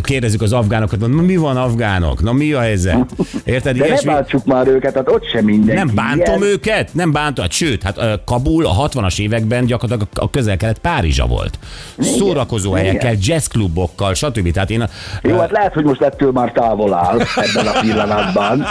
kérdezzük 0.00 0.42
az 0.42 0.52
afgánokat, 0.52 1.00
na 1.00 1.06
mi 1.22 1.36
van 1.36 1.56
afgánok? 1.56 2.22
Na 2.22 2.32
mi 2.32 2.52
a 2.52 2.60
helyzet? 2.60 2.96
Érted? 3.44 3.72
De 3.76 3.80
ne 3.80 3.86
Ilyesmi- 3.86 4.12
bántsuk 4.12 4.44
már 4.44 4.68
őket, 4.68 4.94
hát 4.94 5.08
ott 5.08 5.28
sem 5.28 5.44
mindenki. 5.44 5.82
nem 5.84 5.94
bántom 5.94 6.42
ilyen. 6.42 6.52
őket, 6.52 6.94
nem 6.94 7.12
bántom, 7.12 7.44
hát 7.44 7.52
sőt, 7.52 7.82
hát 7.82 8.20
Kabul 8.24 8.66
a 8.66 8.88
60-as 8.88 9.20
években 9.20 9.66
gyakorlatilag 9.66 10.08
a 10.14 10.30
közel-kelet 10.30 10.78
Párizsa 10.78 11.26
volt. 11.26 11.58
Szórakozó 11.98 12.72
helyekkel, 12.72 13.14
jazzklubokkal, 13.20 14.14
stb. 14.14 14.50
Tehát 14.50 14.70
én 14.70 14.80
a, 14.80 14.88
Jó, 15.22 15.38
hát 15.38 15.50
lehet, 15.50 15.72
hogy 15.72 15.84
most 15.84 16.00
ettől 16.02 16.30
már 16.32 16.52
távol 16.54 16.94
áll 16.94 17.18
ebben 17.36 17.66
a 17.66 17.80
pillanatban, 17.80 18.66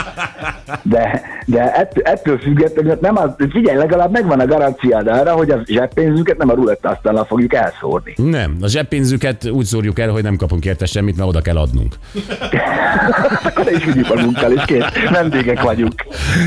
de, 0.82 1.22
de 1.46 1.72
ettől, 1.74 2.04
ettől 2.04 2.40
függetlenül 2.40 2.90
hát 2.92 3.02
nem 3.02 3.18
az, 3.18 3.30
figyelj, 3.52 3.78
legalább 3.78 4.12
megvan 4.12 4.40
a 4.40 4.46
garanciád 4.46 5.08
arra, 5.08 5.32
hogy 5.32 5.50
a 5.50 5.62
zseppénzünket 5.66 6.38
nem 6.38 6.50
a 6.50 6.54
rulettasztallal 6.54 7.26
fogjuk 7.26 7.54
elszórni. 7.54 8.14
nem, 8.18 8.58
a 8.62 8.68
zseppénzüket 8.68 9.50
úgy 9.50 9.66
szórjuk 9.66 10.00
el, 10.00 10.10
hogy 10.10 10.24
nem 10.24 10.36
kapunk 10.36 10.66
érte 10.66 10.86
semmit, 10.86 11.18
mert 11.18 11.30
oda 11.30 11.42
kell 11.42 11.58
adnunk. 11.58 11.96
Akkor 13.44 13.72
is 13.72 13.84
vigyük 13.84 14.16
magunkkal, 14.16 14.52
és 14.52 14.62
kész, 14.66 14.84
vendégek 15.12 15.62
vagyunk. 15.62 15.94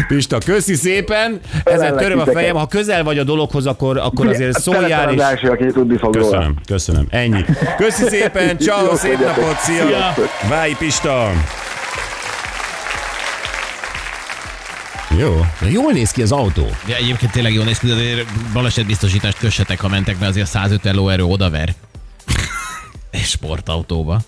Pista, 0.08 0.38
köszi 0.44 0.74
szépen, 0.74 1.40
Ölellek 1.64 1.94
töröm 1.96 2.18
a 2.18 2.24
fejem, 2.24 2.56
ha 2.56 2.66
közel 2.66 3.04
vagy 3.04 3.18
a 3.18 3.24
dologhoz, 3.24 3.66
akkor, 3.66 3.98
akkor 3.98 4.26
azért 4.26 4.56
A 4.56 4.60
szóljál 4.60 5.08
az 5.08 5.20
első, 5.20 5.48
aki 5.48 5.66
tudni 5.66 5.96
fog 5.96 6.14
róla. 6.14 6.28
Köszönöm, 6.28 6.54
köszönöm. 6.66 7.06
Ennyi. 7.10 7.44
Köszi 7.76 8.04
szépen, 8.08 8.58
ciao, 8.66 8.94
szép 8.96 9.18
napot, 9.18 9.56
szia! 9.56 10.14
Váj 10.48 10.74
Pista! 10.78 11.15
Jó, 15.18 15.46
de 15.60 15.70
jól 15.70 15.92
néz 15.92 16.10
ki 16.10 16.22
az 16.22 16.32
autó. 16.32 16.66
Ja, 16.86 16.96
egyébként 16.96 17.32
tényleg 17.32 17.52
jól 17.52 17.64
néz 17.64 17.78
ki, 17.78 17.86
de 17.86 17.92
azért 17.92 18.52
balesetbiztosítást 18.52 19.38
kössetek, 19.38 19.80
ha 19.80 19.88
mentek, 19.88 20.18
mert 20.18 20.30
azért 20.30 20.48
150 20.48 20.94
lóerő 20.94 21.22
odaver. 21.24 21.74
Egy 23.10 23.24
sportautóba. 23.24 24.20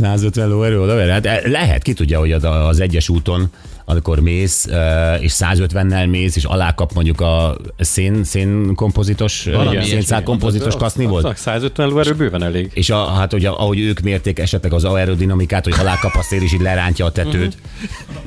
150 0.00 0.48
lóerő 0.48 0.80
oda 0.80 0.94
ver? 0.94 1.08
Hát 1.08 1.26
eh, 1.26 1.40
lehet, 1.44 1.82
ki 1.82 1.92
tudja, 1.92 2.18
hogy 2.18 2.32
az, 2.32 2.44
az 2.44 2.80
egyes 2.80 3.08
úton, 3.08 3.50
amikor 3.88 4.20
mész, 4.20 4.68
és 5.20 5.34
150-nel 5.38 6.10
mész, 6.10 6.36
és 6.36 6.44
alákap 6.44 6.92
mondjuk 6.92 7.20
a 7.20 7.56
szén, 7.78 8.24
szénkompozitos, 8.24 9.44
Valami 9.44 9.66
eh, 9.66 9.72
ilyesmi. 9.72 9.90
szénszál 9.90 10.22
kaszni 10.76 11.04
volt. 11.04 11.24
Az 11.24 11.38
150 11.38 11.88
lóerő 11.88 12.14
bőven 12.14 12.42
elég. 12.42 12.70
És 12.74 12.90
a, 12.90 13.04
hát 13.04 13.32
ugye, 13.32 13.48
ahogy 13.48 13.80
ők 13.80 14.00
mérték 14.00 14.38
esetleg 14.38 14.72
az 14.72 14.84
aerodinamikát, 14.84 15.64
hogy 15.64 15.74
alákap 15.78 16.14
a 16.14 16.22
szél, 16.22 16.42
és 16.42 16.52
így 16.52 16.60
lerántja 16.60 17.04
a 17.04 17.10
tetőt. 17.10 17.56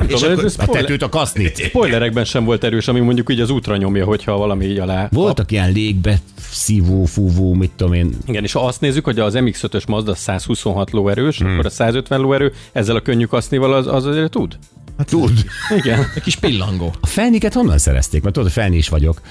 És 0.07 0.21
akkor 0.21 0.31
akkor 0.31 0.51
a 0.57 0.71
tetőt 0.71 1.01
a 1.01 1.09
kasznit. 1.09 1.57
Spoilerekben 1.57 2.25
sem 2.25 2.43
volt 2.43 2.63
erős, 2.63 2.87
ami 2.87 2.99
mondjuk 2.99 3.31
így 3.31 3.39
az 3.39 3.49
útra 3.49 3.77
nyomja, 3.77 4.05
hogyha 4.05 4.37
valami 4.37 4.65
így 4.65 4.79
alá. 4.79 5.07
Voltak 5.11 5.51
ilyen 5.51 5.71
légbe 5.71 6.19
szívó, 6.51 7.05
fúvó, 7.05 7.53
mit 7.53 7.71
tudom 7.75 7.93
én. 7.93 8.17
Igen, 8.25 8.43
és 8.43 8.51
ha 8.51 8.65
azt 8.65 8.81
nézzük, 8.81 9.05
hogy 9.05 9.19
az 9.19 9.33
MX-5-ös 9.37 9.87
Mazda 9.87 10.15
126 10.15 10.91
lóerős, 10.91 11.37
hmm. 11.37 11.53
akkor 11.53 11.65
a 11.65 11.69
150 11.69 12.19
lóerő 12.19 12.53
ezzel 12.71 12.95
a 12.95 13.01
könnyű 13.01 13.25
kasznival 13.25 13.73
az, 13.73 13.87
az 13.87 14.05
azért 14.05 14.31
tud. 14.31 14.57
Hát 14.99 15.07
tud. 15.07 15.45
Igen. 15.77 16.11
Egy 16.15 16.21
kis 16.21 16.35
pillangó. 16.35 16.93
A 16.99 17.07
felniket 17.07 17.53
honnan 17.53 17.77
szerezték? 17.77 18.21
Mert 18.21 18.35
tudod, 18.35 18.51
felni 18.51 18.77
is 18.77 18.89
vagyok. 18.89 19.21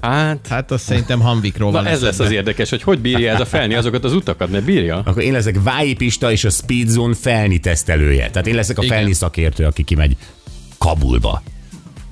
Hát, 0.00 0.46
Hát 0.48 0.70
azt 0.70 0.84
szerintem 0.84 1.20
Hanvikról 1.20 1.70
na 1.70 1.76
van 1.76 1.86
ez 1.86 2.02
lesz 2.02 2.18
az 2.18 2.30
érdekes, 2.30 2.70
hogy 2.70 2.82
hogy 2.82 2.98
bírja 2.98 3.32
ez 3.32 3.40
a 3.40 3.44
felni 3.44 3.74
azokat 3.74 4.04
az 4.04 4.12
utakat, 4.12 4.50
mert 4.50 4.64
bírja? 4.64 5.02
Akkor 5.04 5.22
én 5.22 5.32
leszek 5.32 5.62
Váji 5.62 5.94
Pista 5.94 6.32
és 6.32 6.44
a 6.44 6.50
Speedzone 6.50 7.14
felni 7.14 7.58
tesztelője. 7.58 8.30
Tehát 8.30 8.46
én 8.46 8.54
leszek 8.54 8.78
a 8.78 8.82
Igen. 8.82 8.96
felni 8.96 9.12
szakértő, 9.12 9.64
aki 9.64 9.82
kimegy 9.82 10.16
Kabulba. 10.78 11.42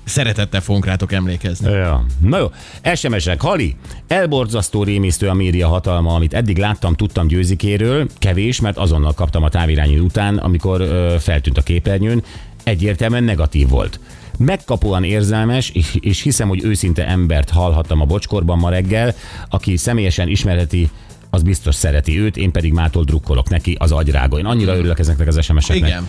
Szeretettel 0.04 0.60
fogunk 0.60 0.86
rátok 0.86 1.12
emlékezni. 1.12 1.70
Ja. 1.70 2.06
Na 2.20 2.38
jó, 2.38 2.50
SMS-ek. 2.94 3.40
Hali, 3.40 3.76
elborzasztó 4.06 4.82
rémisztő 4.82 5.28
a 5.28 5.34
média 5.34 5.68
hatalma, 5.68 6.14
amit 6.14 6.34
eddig 6.34 6.58
láttam, 6.58 6.94
tudtam 6.94 7.26
győzikéről. 7.26 8.06
Kevés, 8.18 8.60
mert 8.60 8.76
azonnal 8.76 9.12
kaptam 9.12 9.42
a 9.42 9.48
távirányú 9.48 10.04
után, 10.04 10.36
amikor 10.36 10.80
ö, 10.80 11.14
feltűnt 11.20 11.58
a 11.58 11.62
képernyőn. 11.62 12.22
Egyértelműen 12.66 13.24
negatív 13.24 13.68
volt. 13.68 14.00
Megkapóan 14.38 15.04
érzelmes, 15.04 15.72
és- 16.00 16.22
hiszem, 16.22 16.48
hogy 16.48 16.64
őszinte 16.64 17.06
embert 17.06 17.50
hallhattam 17.50 18.00
a 18.00 18.04
bocskorban 18.04 18.58
ma 18.58 18.70
reggel, 18.70 19.14
aki 19.50 19.76
személyesen 19.76 20.28
ismerheti 20.28 20.90
az 21.30 21.42
biztos 21.42 21.74
szereti 21.74 22.20
őt, 22.20 22.36
én 22.36 22.50
pedig 22.52 22.72
mától 22.72 23.04
drukkolok 23.04 23.48
neki 23.48 23.76
az 23.78 23.92
agyrága. 23.92 24.38
Én 24.38 24.44
annyira 24.44 24.76
örülök 24.76 24.98
ezeknek 24.98 25.26
az 25.28 25.44
SMS-eknek. 25.44 25.88
Igen. 25.88 26.08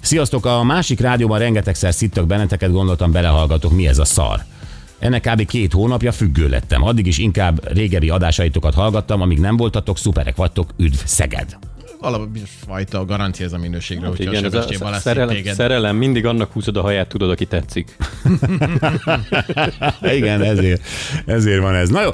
Sziasztok, 0.00 0.46
a 0.46 0.62
másik 0.62 1.00
rádióban 1.00 1.38
rengetegszer 1.38 1.94
szittak 1.94 2.26
benneteket, 2.26 2.70
gondoltam 2.70 3.12
belehallgatok, 3.12 3.72
mi 3.72 3.86
ez 3.86 3.98
a 3.98 4.04
szar. 4.04 4.44
Ennek 4.98 5.28
kb. 5.32 5.46
két 5.46 5.72
hónapja 5.72 6.12
függő 6.12 6.48
lettem. 6.48 6.82
Addig 6.82 7.06
is 7.06 7.18
inkább 7.18 7.72
régebbi 7.72 8.08
adásaitokat 8.08 8.74
hallgattam, 8.74 9.20
amíg 9.20 9.38
nem 9.38 9.56
voltatok, 9.56 9.98
szuperek 9.98 10.36
vagytok, 10.36 10.70
üdv 10.76 10.98
Szeged. 11.04 11.56
Fajta 12.66 13.04
garancia 13.04 13.44
ez 13.46 13.52
a 13.52 13.58
minőségre, 13.58 14.06
hogyha 14.06 14.22
Igen, 14.22 14.34
a 14.42 14.46
ez 14.46 14.52
a 14.52 14.56
Sebestyén 14.56 14.78
Balázs 14.78 15.02
szerelem, 15.02 15.34
téged. 15.34 15.54
szerelem, 15.54 15.96
mindig 15.96 16.26
annak 16.26 16.52
húzod 16.52 16.76
a 16.76 16.80
haját, 16.80 17.08
tudod, 17.08 17.30
aki 17.30 17.44
tetszik. 17.46 17.96
Igen, 20.16 20.42
ezért, 20.42 20.82
ezért 21.26 21.60
van 21.60 21.74
ez. 21.74 21.88
Na 21.88 22.02
jó, 22.02 22.10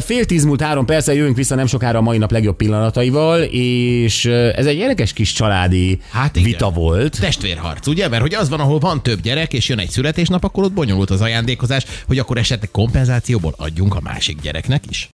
fél 0.00 0.24
tíz 0.24 0.44
múlt 0.44 0.60
három 0.60 0.84
perccel 0.84 1.14
jövünk 1.14 1.36
vissza 1.36 1.54
nem 1.54 1.66
sokára 1.66 1.98
a 1.98 2.02
mai 2.02 2.18
nap 2.18 2.30
legjobb 2.30 2.56
pillanataival, 2.56 3.42
és 3.50 4.24
ez 4.26 4.66
egy 4.66 4.76
érdekes 4.76 5.12
kis 5.12 5.32
családi 5.32 6.00
Hát 6.10 6.36
igen. 6.36 6.50
vita 6.50 6.70
volt. 6.70 7.20
Testvérharc, 7.20 7.86
ugye? 7.86 8.08
Mert 8.08 8.22
hogy 8.22 8.34
az 8.34 8.48
van, 8.48 8.60
ahol 8.60 8.78
van 8.78 9.02
több 9.02 9.20
gyerek, 9.20 9.52
és 9.52 9.68
jön 9.68 9.78
egy 9.78 9.90
születésnap, 9.90 10.44
akkor 10.44 10.64
ott 10.64 10.72
bonyolult 10.72 11.10
az 11.10 11.20
ajándékozás, 11.20 11.84
hogy 12.06 12.18
akkor 12.18 12.38
esetleg 12.38 12.70
kompenzációból 12.70 13.54
adjunk 13.56 13.94
a 13.94 14.00
másik 14.00 14.40
gyereknek 14.40 14.84
is. 14.90 15.08